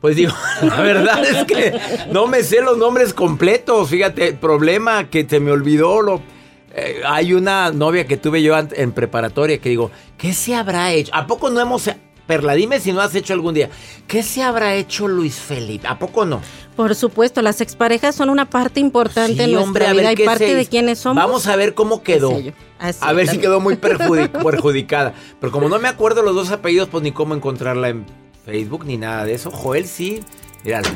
Pues 0.00 0.14
digo, 0.14 0.32
la 0.62 0.82
verdad 0.82 1.24
es 1.24 1.44
que 1.46 1.80
no 2.12 2.28
me 2.28 2.44
sé 2.44 2.60
los 2.60 2.78
nombres 2.78 3.12
completos. 3.12 3.88
Fíjate, 3.88 4.34
problema 4.34 5.10
que 5.10 5.26
se 5.28 5.40
me 5.40 5.50
olvidó 5.50 6.02
lo... 6.02 6.33
eh, 6.76 7.00
hay 7.06 7.32
una 7.34 7.70
novia 7.72 8.06
que 8.06 8.16
tuve 8.16 8.42
yo 8.42 8.56
en 8.58 8.92
preparatoria 8.92 9.58
que 9.58 9.68
digo, 9.68 9.90
¿qué 10.18 10.32
se 10.34 10.54
habrá 10.54 10.92
hecho? 10.92 11.12
¿A 11.14 11.26
poco 11.26 11.50
no 11.50 11.60
hemos... 11.60 11.88
Perla, 12.26 12.54
dime 12.54 12.80
si 12.80 12.90
no 12.90 13.02
has 13.02 13.14
hecho 13.14 13.34
algún 13.34 13.52
día. 13.52 13.68
¿Qué 14.06 14.22
se 14.22 14.42
habrá 14.42 14.74
hecho 14.76 15.06
Luis 15.08 15.34
Felipe? 15.34 15.86
¿A 15.86 15.98
poco 15.98 16.24
no? 16.24 16.40
Por 16.74 16.94
supuesto, 16.94 17.42
las 17.42 17.60
exparejas 17.60 18.14
son 18.14 18.30
una 18.30 18.48
parte 18.48 18.80
importante 18.80 19.34
Sí, 19.34 19.42
en 19.42 19.52
nuestra 19.52 19.68
hombre, 19.68 19.86
a 19.88 19.92
vida 19.92 20.12
y 20.14 20.24
parte 20.24 20.46
se 20.48 20.54
de 20.54 20.64
quiénes 20.66 20.98
somos. 21.00 21.22
Vamos 21.22 21.46
a 21.48 21.56
ver 21.56 21.74
cómo 21.74 22.02
quedó. 22.02 22.32
Así, 22.78 22.98
A 23.02 23.12
ver 23.12 23.28
si 23.28 23.36
quedó 23.36 23.60
muy 23.60 23.74
perjudi- 23.74 24.30
perjudicada. 24.42 25.12
Pero 25.38 25.52
como 25.52 25.68
no 25.68 25.78
me 25.78 25.88
acuerdo 25.88 26.22
los 26.22 26.34
dos 26.34 26.50
apellidos, 26.50 26.88
pues 26.88 27.02
ni 27.02 27.12
cómo 27.12 27.34
encontrarla 27.34 27.90
en 27.90 28.06
Facebook 28.46 28.86
ni 28.86 28.96
nada 28.96 29.26
de 29.26 29.34
eso. 29.34 29.50
Joel 29.50 29.86
sí. 29.86 30.20
Míralo. 30.64 30.88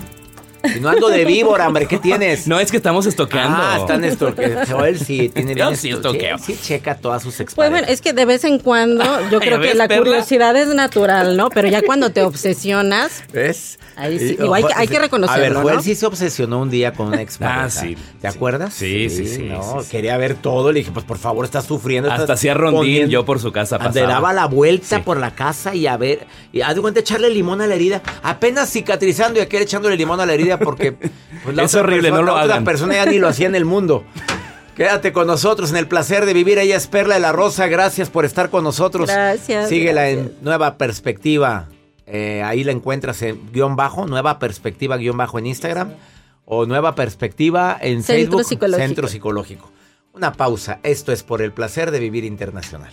Si 0.73 0.81
no 0.81 0.88
ando 0.88 1.09
de 1.09 1.25
víbora, 1.25 1.68
hombre, 1.68 1.87
¿qué 1.87 1.99
tienes? 1.99 2.47
No, 2.49 2.59
es 2.59 2.71
que 2.71 2.77
estamos 2.77 3.07
estoqueando. 3.07 3.57
Ah, 3.61 3.77
están 3.81 4.05
estoqueando. 4.05 4.61
Joel 4.68 4.99
sí 4.99 5.29
tiene 5.29 5.55
bien 5.55 5.71
Yo 5.71 5.77
sí 5.77 5.90
esto- 5.90 6.09
estoqueo. 6.11 6.38
Sí, 6.38 6.55
sí 6.55 6.59
checa 6.62 6.97
todas 6.97 7.23
sus 7.23 7.35
Pues 7.37 7.40
exparejas. 7.40 7.81
bueno, 7.81 7.92
es 7.92 8.01
que 8.01 8.12
de 8.12 8.25
vez 8.25 8.44
en 8.44 8.59
cuando 8.59 9.05
yo 9.31 9.38
creo 9.40 9.61
que 9.61 9.68
ves, 9.68 9.77
la 9.77 9.88
Perla. 9.88 10.05
curiosidad 10.05 10.57
es 10.57 10.68
natural, 10.75 11.37
¿no? 11.37 11.49
Pero 11.51 11.68
ya 11.68 11.83
cuando 11.83 12.11
te 12.11 12.23
obsesionas, 12.23 13.23
¿Ves? 13.33 13.79
Ahí 13.97 14.18
sí, 14.18 14.37
hay 14.53 14.62
que- 14.62 14.75
hay 14.75 14.87
que 14.87 14.97
A 14.97 15.01
ver, 15.01 15.03
reconocerlo, 15.03 15.62
Joel 15.62 15.77
¿no? 15.77 15.83
sí 15.83 15.94
se 15.97 16.07
obsesionó 16.07 16.61
un 16.61 16.71
día 16.71 16.92
con 16.92 17.09
una 17.09 17.21
ex 17.21 17.38
Ah, 17.40 17.68
sí. 17.68 17.97
¿Te 18.21 18.29
acuerdas? 18.29 18.73
Sí, 18.75 19.11
sí, 19.11 19.27
sí, 19.27 19.42
No, 19.42 19.81
sí, 19.81 19.85
sí. 19.87 19.90
quería 19.90 20.16
ver 20.16 20.35
todo. 20.35 20.71
Le 20.73 20.81
dije, 20.81 20.92
pues 20.92 21.05
por 21.05 21.18
favor, 21.18 21.44
estás 21.44 21.64
sufriendo. 21.66 22.11
Hasta 22.11 22.33
hacía 22.35 22.55
rondín 22.55 22.79
poniendo- 22.81 23.11
yo 23.11 23.25
por 23.25 23.40
su 23.40 23.51
casa 23.53 23.77
Le 23.79 23.85
pasaba. 23.85 24.07
daba 24.07 24.33
la 24.33 24.47
vuelta 24.47 25.03
por 25.03 25.16
la 25.18 25.33
casa 25.35 25.75
y 25.75 25.87
a 25.88 25.97
ver, 25.97 26.27
y 26.53 26.61
haz 26.61 26.75
de 26.77 26.81
cuenta 26.81 27.01
echarle 27.01 27.29
limón 27.31 27.61
a 27.61 27.66
la 27.66 27.75
herida, 27.75 28.03
apenas 28.23 28.71
cicatrizando 28.71 29.40
y 29.40 29.42
aquel 29.42 29.62
echándole 29.62 29.97
limón 29.97 30.21
a 30.21 30.27
la 30.27 30.33
herida 30.35 30.48
porque 30.57 30.93
pues, 30.93 31.59
Es 31.59 31.75
horrible, 31.75 32.11
no 32.11 32.23
lo 32.23 32.27
la 32.27 32.33
otra 32.33 32.55
hagan. 32.55 32.65
persona 32.65 32.95
ya 32.95 33.05
ni 33.05 33.19
lo 33.19 33.29
hacía 33.29 33.47
en 33.49 33.55
el 33.55 33.65
mundo. 33.65 34.05
Quédate 34.77 35.13
con 35.13 35.27
nosotros 35.27 35.71
en 35.71 35.77
el 35.77 35.89
placer 35.89 36.25
de 36.25 36.33
vivir. 36.33 36.57
Ella 36.59 36.77
es 36.77 36.87
Perla 36.87 37.17
de 37.17 37.21
la 37.21 37.33
Rosa. 37.33 37.67
Gracias 37.67 38.11
por 38.11 38.25
estar 38.25 38.49
con 38.49 38.63
nosotros. 38.63 39.11
Gracias, 39.11 39.69
Síguela 39.69 40.09
en 40.09 40.33
Nueva 40.41 40.79
Perspectiva. 40.79 41.67
Eh, 42.07 42.43
ahí 42.45 42.63
la 42.63 42.71
encuentras 42.73 43.21
en 43.23 43.53
guion 43.53 43.75
bajo, 43.75 44.07
Nueva 44.07 44.39
Perspectiva 44.39 44.97
guion 44.97 45.17
bajo 45.17 45.39
en 45.39 45.47
Instagram 45.47 45.91
o 46.45 46.65
Nueva 46.65 46.95
Perspectiva 46.95 47.77
en 47.81 48.05
Centro 48.05 48.39
Facebook. 48.39 48.45
Psicológico. 48.45 48.87
Centro 48.87 49.09
Psicológico. 49.09 49.73
Una 50.13 50.33
pausa. 50.33 50.79
Esto 50.85 51.13
es 51.13 51.25
por 51.25 51.43
el 51.43 51.53
placer 51.53 51.91
de 51.91 51.99
vivir 51.99 52.25
internacional. 52.25 52.93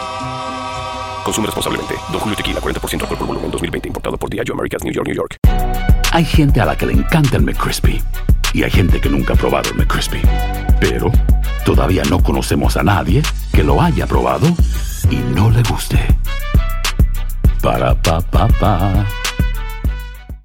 Consume 1.23 1.47
responsablemente. 1.47 1.95
Don 2.11 2.19
Julio 2.19 2.35
Tequila, 2.35 2.59
40% 2.59 3.01
alcohol 3.01 3.17
por 3.17 3.27
volumen, 3.27 3.51
2020. 3.51 3.87
Importado 3.87 4.17
por 4.17 4.29
Diageo 4.29 4.53
Americas, 4.53 4.83
New 4.83 4.93
York, 4.93 5.07
New 5.07 5.15
York. 5.15 5.37
Hay 6.13 6.25
gente 6.25 6.59
a 6.59 6.65
la 6.65 6.75
que 6.75 6.85
le 6.85 6.93
encanta 6.93 7.37
el 7.37 7.43
McCrispy 7.43 8.01
y 8.53 8.63
hay 8.63 8.71
gente 8.71 8.99
que 8.99 9.09
nunca 9.09 9.33
ha 9.33 9.37
probado 9.37 9.69
el 9.69 9.77
McCrispy. 9.77 10.21
Pero 10.79 11.11
todavía 11.65 12.03
no 12.09 12.21
conocemos 12.21 12.75
a 12.75 12.83
nadie 12.83 13.21
que 13.53 13.63
lo 13.63 13.81
haya 13.81 14.07
probado 14.07 14.47
y 15.09 15.17
no 15.35 15.49
le 15.49 15.63
guste. 15.63 15.99
Para 17.61 17.95
pa 17.95 18.19
pa 18.21 18.47
pa. 18.47 19.05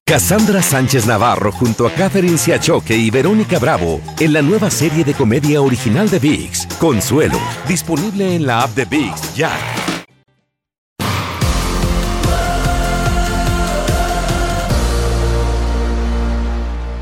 Cassandra 0.04 0.62
Sánchez 0.62 1.04
Navarro 1.06 1.50
junto 1.50 1.84
a 1.84 1.90
Catherine 1.90 2.38
Siachoque 2.38 2.96
y 2.96 3.10
Verónica 3.10 3.58
Bravo 3.58 4.00
en 4.20 4.34
la 4.34 4.40
nueva 4.40 4.70
serie 4.70 5.02
de 5.02 5.14
comedia 5.14 5.60
original 5.60 6.08
de 6.08 6.20
VIX, 6.20 6.66
Consuelo, 6.78 7.40
disponible 7.66 8.36
en 8.36 8.46
la 8.46 8.62
app 8.62 8.70
de 8.76 8.84
VIX 8.84 9.34
ya. 9.34 9.50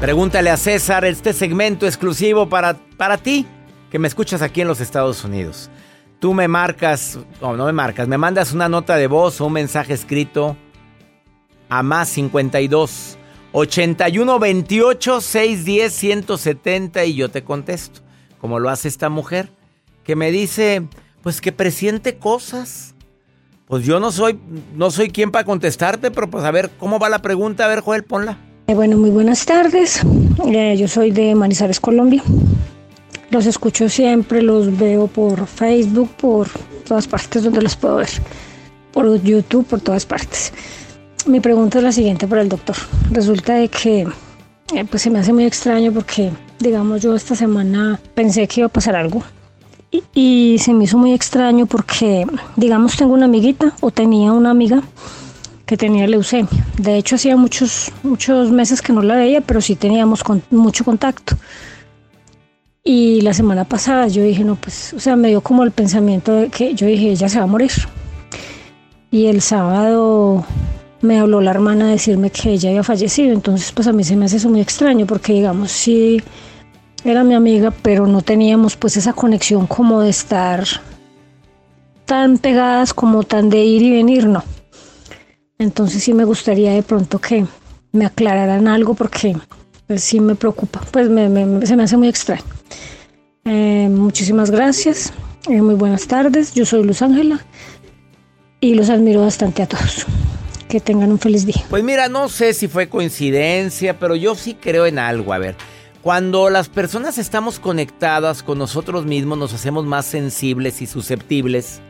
Pregúntale 0.04 0.50
a 0.50 0.58
César 0.58 1.06
este 1.06 1.32
segmento 1.32 1.86
exclusivo 1.86 2.46
para, 2.46 2.74
para 2.98 3.16
ti, 3.16 3.46
que 3.90 3.98
me 3.98 4.06
escuchas 4.06 4.42
aquí 4.42 4.60
en 4.60 4.68
los 4.68 4.82
Estados 4.82 5.24
Unidos. 5.24 5.70
Tú 6.18 6.34
me 6.34 6.46
marcas, 6.46 7.18
o 7.40 7.56
no 7.56 7.64
me 7.64 7.72
marcas, 7.72 8.06
me 8.06 8.18
mandas 8.18 8.52
una 8.52 8.68
nota 8.68 8.96
de 8.96 9.06
voz 9.06 9.40
o 9.40 9.46
un 9.46 9.54
mensaje 9.54 9.94
escrito 9.94 10.58
a 11.70 11.82
más 11.82 12.10
52 12.10 13.16
81 13.52 14.38
28 14.38 15.20
610 15.22 15.92
170 15.94 17.04
y 17.06 17.14
yo 17.14 17.30
te 17.30 17.42
contesto, 17.42 18.02
como 18.38 18.58
lo 18.58 18.68
hace 18.68 18.88
esta 18.88 19.08
mujer, 19.08 19.48
que 20.02 20.16
me 20.16 20.30
dice, 20.30 20.86
pues 21.22 21.40
que 21.40 21.50
presiente 21.50 22.18
cosas. 22.18 22.94
Pues 23.64 23.86
yo 23.86 24.00
no 24.00 24.12
soy, 24.12 24.38
no 24.74 24.90
soy 24.90 25.08
quien 25.08 25.30
para 25.30 25.46
contestarte, 25.46 26.10
pero 26.10 26.28
pues 26.28 26.44
a 26.44 26.50
ver, 26.50 26.72
¿cómo 26.78 26.98
va 26.98 27.08
la 27.08 27.22
pregunta? 27.22 27.64
A 27.64 27.68
ver, 27.68 27.80
Joel, 27.80 28.04
ponla. 28.04 28.36
Eh, 28.66 28.74
bueno, 28.74 28.96
muy 28.96 29.10
buenas 29.10 29.44
tardes. 29.44 30.00
Eh, 30.46 30.74
yo 30.78 30.88
soy 30.88 31.10
de 31.10 31.34
Manizales, 31.34 31.80
Colombia. 31.80 32.22
Los 33.30 33.44
escucho 33.44 33.90
siempre, 33.90 34.40
los 34.40 34.78
veo 34.78 35.06
por 35.06 35.46
Facebook, 35.46 36.08
por 36.16 36.48
todas 36.86 37.06
partes 37.06 37.44
donde 37.44 37.60
los 37.60 37.76
puedo 37.76 37.96
ver. 37.96 38.08
Por 38.90 39.22
YouTube, 39.22 39.66
por 39.66 39.80
todas 39.80 40.06
partes. 40.06 40.50
Mi 41.26 41.40
pregunta 41.40 41.76
es 41.76 41.84
la 41.84 41.92
siguiente 41.92 42.26
para 42.26 42.40
el 42.40 42.48
doctor. 42.48 42.76
Resulta 43.10 43.54
de 43.54 43.68
que 43.68 44.06
eh, 44.74 44.84
pues 44.88 45.02
se 45.02 45.10
me 45.10 45.18
hace 45.18 45.34
muy 45.34 45.44
extraño 45.44 45.92
porque, 45.92 46.30
digamos, 46.58 47.02
yo 47.02 47.14
esta 47.14 47.34
semana 47.34 48.00
pensé 48.14 48.48
que 48.48 48.60
iba 48.60 48.68
a 48.68 48.72
pasar 48.72 48.96
algo. 48.96 49.22
Y, 49.90 50.02
y 50.14 50.58
se 50.58 50.72
me 50.72 50.84
hizo 50.84 50.96
muy 50.96 51.12
extraño 51.12 51.66
porque, 51.66 52.26
digamos, 52.56 52.96
tengo 52.96 53.12
una 53.12 53.26
amiguita 53.26 53.74
o 53.82 53.90
tenía 53.90 54.32
una 54.32 54.50
amiga 54.50 54.82
que 55.66 55.76
tenía 55.76 56.06
leucemia. 56.06 56.66
De 56.78 56.96
hecho, 56.96 57.16
hacía 57.16 57.36
muchos, 57.36 57.90
muchos 58.02 58.50
meses 58.50 58.82
que 58.82 58.92
no 58.92 59.02
la 59.02 59.16
veía, 59.16 59.40
pero 59.40 59.60
sí 59.60 59.76
teníamos 59.76 60.22
mucho 60.50 60.84
contacto. 60.84 61.36
Y 62.82 63.22
la 63.22 63.32
semana 63.32 63.64
pasada 63.64 64.08
yo 64.08 64.22
dije, 64.22 64.44
no, 64.44 64.56
pues, 64.56 64.92
o 64.92 65.00
sea, 65.00 65.16
me 65.16 65.28
dio 65.28 65.40
como 65.40 65.62
el 65.64 65.70
pensamiento 65.70 66.34
de 66.34 66.48
que 66.48 66.74
yo 66.74 66.86
dije, 66.86 67.12
ella 67.12 67.28
se 67.28 67.38
va 67.38 67.44
a 67.44 67.48
morir. 67.48 67.72
Y 69.10 69.26
el 69.26 69.40
sábado 69.40 70.44
me 71.00 71.18
habló 71.18 71.40
la 71.40 71.52
hermana 71.52 71.86
a 71.86 71.90
decirme 71.92 72.30
que 72.30 72.50
ella 72.50 72.68
había 72.68 72.82
fallecido. 72.82 73.32
Entonces, 73.32 73.72
pues 73.72 73.86
a 73.86 73.92
mí 73.92 74.04
se 74.04 74.16
me 74.16 74.26
hace 74.26 74.36
eso 74.36 74.50
muy 74.50 74.60
extraño 74.60 75.06
porque, 75.06 75.32
digamos, 75.32 75.72
sí 75.72 76.22
era 77.04 77.24
mi 77.24 77.34
amiga, 77.34 77.70
pero 77.70 78.06
no 78.06 78.22
teníamos 78.22 78.76
pues 78.76 78.96
esa 78.96 79.12
conexión 79.12 79.66
como 79.66 80.00
de 80.00 80.10
estar 80.10 80.64
tan 82.04 82.38
pegadas, 82.38 82.92
como 82.92 83.22
tan 83.22 83.48
de 83.48 83.64
ir 83.64 83.82
y 83.82 83.92
venir, 83.92 84.26
no. 84.26 84.42
Entonces 85.64 86.02
sí 86.02 86.12
me 86.12 86.24
gustaría 86.24 86.72
de 86.72 86.82
pronto 86.82 87.18
que 87.18 87.46
me 87.92 88.04
aclararan 88.04 88.68
algo 88.68 88.92
porque 88.94 89.34
pues, 89.86 90.02
sí 90.04 90.20
me 90.20 90.34
preocupa, 90.34 90.82
pues 90.90 91.08
me- 91.08 91.64
se 91.66 91.74
me 91.74 91.84
hace 91.84 91.96
muy 91.96 92.08
extraño. 92.08 92.42
Eh, 93.46 93.88
muchísimas 93.90 94.50
gracias, 94.50 95.12
eh, 95.48 95.62
muy 95.62 95.74
buenas 95.74 96.06
tardes, 96.06 96.52
yo 96.54 96.66
soy 96.66 96.84
Luz 96.84 97.00
Ángela 97.00 97.40
y 98.60 98.74
los 98.74 98.90
admiro 98.90 99.22
bastante 99.22 99.62
a 99.62 99.66
todos. 99.66 100.04
Que 100.68 100.80
tengan 100.80 101.10
un 101.12 101.18
feliz 101.18 101.46
día. 101.46 101.62
Pues 101.70 101.82
mira, 101.82 102.08
no 102.08 102.28
sé 102.28 102.52
si 102.52 102.68
fue 102.68 102.88
coincidencia, 102.88 103.98
pero 103.98 104.16
yo 104.16 104.34
sí 104.34 104.54
creo 104.60 104.84
en 104.86 104.98
algo. 104.98 105.32
A 105.32 105.38
ver, 105.38 105.54
cuando 106.02 106.50
las 106.50 106.68
personas 106.68 107.16
estamos 107.16 107.58
conectadas 107.58 108.42
con 108.42 108.58
nosotros 108.58 109.06
mismos, 109.06 109.38
nos 109.38 109.54
hacemos 109.54 109.86
más 109.86 110.04
sensibles 110.04 110.82
y 110.82 110.86
susceptibles. 110.86 111.80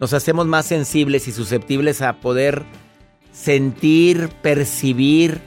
Nos 0.00 0.12
hacemos 0.14 0.46
más 0.46 0.66
sensibles 0.66 1.28
y 1.28 1.32
susceptibles 1.32 2.02
a 2.02 2.14
poder 2.20 2.64
sentir, 3.34 4.30
percibir. 4.40 5.42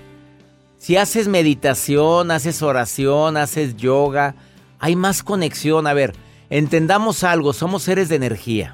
Si 0.77 0.97
haces 0.97 1.27
meditación, 1.27 2.29
haces 2.29 2.61
oración, 2.61 3.37
haces 3.37 3.77
yoga, 3.77 4.35
hay 4.77 4.95
más 4.95 5.23
conexión. 5.23 5.87
A 5.87 5.93
ver, 5.93 6.13
entendamos 6.49 7.23
algo, 7.23 7.53
somos 7.53 7.83
seres 7.83 8.09
de 8.09 8.17
energía. 8.17 8.73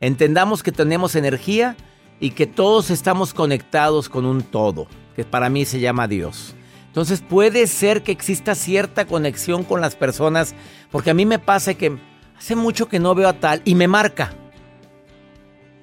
Entendamos 0.00 0.62
que 0.62 0.72
tenemos 0.72 1.14
energía 1.14 1.76
y 2.20 2.30
que 2.30 2.46
todos 2.46 2.90
estamos 2.90 3.34
conectados 3.34 4.08
con 4.08 4.24
un 4.24 4.42
todo, 4.42 4.86
que 5.14 5.24
para 5.24 5.50
mí 5.50 5.66
se 5.66 5.80
llama 5.80 6.08
Dios. 6.08 6.54
Entonces 6.86 7.20
puede 7.20 7.66
ser 7.66 8.02
que 8.02 8.12
exista 8.12 8.54
cierta 8.54 9.04
conexión 9.06 9.62
con 9.62 9.80
las 9.80 9.96
personas, 9.96 10.54
porque 10.90 11.10
a 11.10 11.14
mí 11.14 11.26
me 11.26 11.38
pasa 11.38 11.74
que 11.74 11.98
hace 12.38 12.56
mucho 12.56 12.88
que 12.88 12.98
no 12.98 13.14
veo 13.14 13.28
a 13.28 13.34
tal 13.34 13.60
y 13.64 13.74
me 13.74 13.88
marca. 13.88 14.32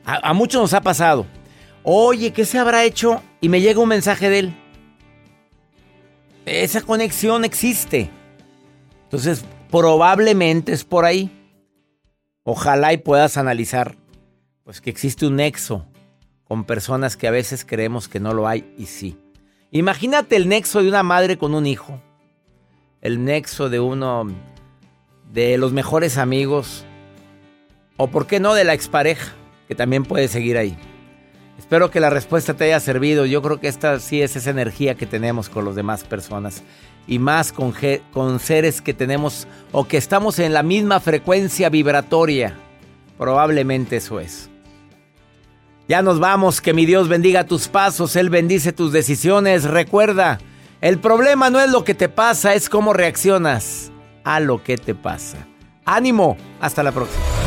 A, 0.03 0.33
muchos 0.33 0.61
nos 0.61 0.73
ha 0.73 0.81
pasado. 0.81 1.25
Oye, 1.89 2.33
¿qué 2.33 2.43
se 2.43 2.59
habrá 2.59 2.83
hecho? 2.83 3.23
Y 3.39 3.47
me 3.47 3.61
llega 3.61 3.79
un 3.79 3.87
mensaje 3.87 4.29
de 4.29 4.39
él. 4.39 4.57
Esa 6.45 6.81
conexión 6.81 7.45
existe. 7.45 8.09
Entonces, 9.03 9.45
probablemente 9.71 10.73
es 10.73 10.83
por 10.83 11.05
ahí. 11.05 11.31
Ojalá 12.43 12.91
y 12.91 12.97
puedas 12.97 13.37
analizar, 13.37 13.95
pues 14.65 14.81
que 14.81 14.89
existe 14.89 15.25
un 15.25 15.37
nexo 15.37 15.85
con 16.43 16.65
personas 16.65 17.15
que 17.15 17.25
a 17.25 17.31
veces 17.31 17.63
creemos 17.63 18.09
que 18.09 18.19
no 18.19 18.33
lo 18.33 18.49
hay 18.49 18.69
y 18.77 18.87
sí. 18.87 19.17
Imagínate 19.71 20.35
el 20.35 20.49
nexo 20.49 20.83
de 20.83 20.89
una 20.89 21.03
madre 21.03 21.37
con 21.37 21.55
un 21.55 21.65
hijo. 21.65 22.01
El 22.99 23.23
nexo 23.23 23.69
de 23.69 23.79
uno 23.79 24.27
de 25.31 25.57
los 25.57 25.71
mejores 25.71 26.17
amigos. 26.17 26.83
O 27.95 28.07
por 28.07 28.27
qué 28.27 28.41
no 28.41 28.55
de 28.55 28.65
la 28.65 28.73
expareja 28.73 29.31
que 29.69 29.75
también 29.75 30.03
puede 30.03 30.27
seguir 30.27 30.57
ahí. 30.57 30.77
Espero 31.57 31.89
que 31.89 31.99
la 31.99 32.09
respuesta 32.09 32.53
te 32.53 32.65
haya 32.65 32.79
servido. 32.79 33.25
Yo 33.25 33.41
creo 33.41 33.59
que 33.59 33.67
esta 33.67 33.99
sí 33.99 34.21
es 34.21 34.35
esa 34.35 34.51
energía 34.51 34.95
que 34.95 35.05
tenemos 35.05 35.49
con 35.49 35.65
las 35.65 35.75
demás 35.75 36.03
personas. 36.03 36.63
Y 37.07 37.19
más 37.19 37.51
con, 37.51 37.73
con 38.13 38.39
seres 38.39 38.81
que 38.81 38.93
tenemos 38.93 39.47
o 39.71 39.85
que 39.87 39.97
estamos 39.97 40.39
en 40.39 40.53
la 40.53 40.63
misma 40.63 40.99
frecuencia 40.99 41.69
vibratoria. 41.69 42.53
Probablemente 43.17 43.97
eso 43.97 44.19
es. 44.19 44.49
Ya 45.87 46.01
nos 46.01 46.19
vamos, 46.19 46.59
que 46.59 46.73
mi 46.73 46.85
Dios 46.85 47.07
bendiga 47.07 47.45
tus 47.45 47.69
pasos, 47.69 48.17
Él 48.17 48.29
bendice 48.29 48.73
tus 48.73 48.91
decisiones. 48.91 49.63
Recuerda, 49.63 50.37
el 50.81 50.99
problema 50.99 51.49
no 51.49 51.61
es 51.61 51.71
lo 51.71 51.85
que 51.85 51.95
te 51.95 52.09
pasa, 52.09 52.53
es 52.53 52.69
cómo 52.69 52.91
reaccionas 52.91 53.89
a 54.25 54.41
lo 54.41 54.61
que 54.63 54.77
te 54.77 54.93
pasa. 54.93 55.37
Ánimo, 55.85 56.35
hasta 56.59 56.83
la 56.83 56.91
próxima. 56.91 57.46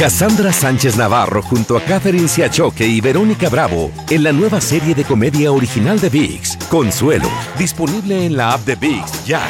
Cassandra 0.00 0.50
Sánchez 0.50 0.96
Navarro 0.96 1.42
junto 1.42 1.76
a 1.76 1.80
Catherine 1.82 2.26
Siachoque 2.26 2.86
y 2.86 3.02
Verónica 3.02 3.50
Bravo 3.50 3.90
en 4.10 4.22
la 4.22 4.32
nueva 4.32 4.58
serie 4.58 4.94
de 4.94 5.04
comedia 5.04 5.52
original 5.52 5.98
de 6.00 6.08
VIX, 6.08 6.56
Consuelo, 6.70 7.28
disponible 7.58 8.24
en 8.24 8.34
la 8.34 8.54
app 8.54 8.64
de 8.64 8.76
VIX 8.76 9.26
ya. 9.26 9.42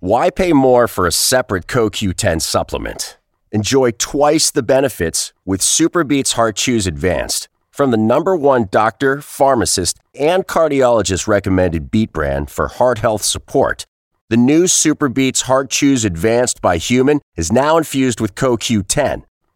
Why 0.00 0.30
pay 0.30 0.52
more 0.52 0.88
for 0.88 1.06
a 1.06 1.12
separate 1.12 1.68
CoQ10 1.68 2.42
supplement? 2.42 3.16
Enjoy 3.52 3.92
twice 3.92 4.50
the 4.50 4.64
benefits 4.64 5.32
with 5.44 5.60
Superbeats 5.60 6.32
Heart 6.32 6.56
Chews 6.56 6.88
Advanced 6.88 7.48
from 7.70 7.92
the 7.92 7.96
number 7.96 8.34
one 8.34 8.66
doctor, 8.70 9.20
pharmacist, 9.20 10.00
and 10.18 10.46
cardiologist 10.48 11.28
recommended 11.28 11.92
beat 11.92 12.12
brand 12.12 12.50
for 12.50 12.66
heart 12.66 12.98
health 12.98 13.22
support. 13.22 13.86
The 14.30 14.36
new 14.36 14.64
Superbeats 14.64 15.42
Heart 15.42 15.70
Chews 15.70 16.04
Advanced 16.04 16.60
by 16.60 16.78
Human 16.78 17.20
is 17.36 17.52
now 17.52 17.76
infused 17.76 18.20
with 18.20 18.34
CoQ10 18.34 19.22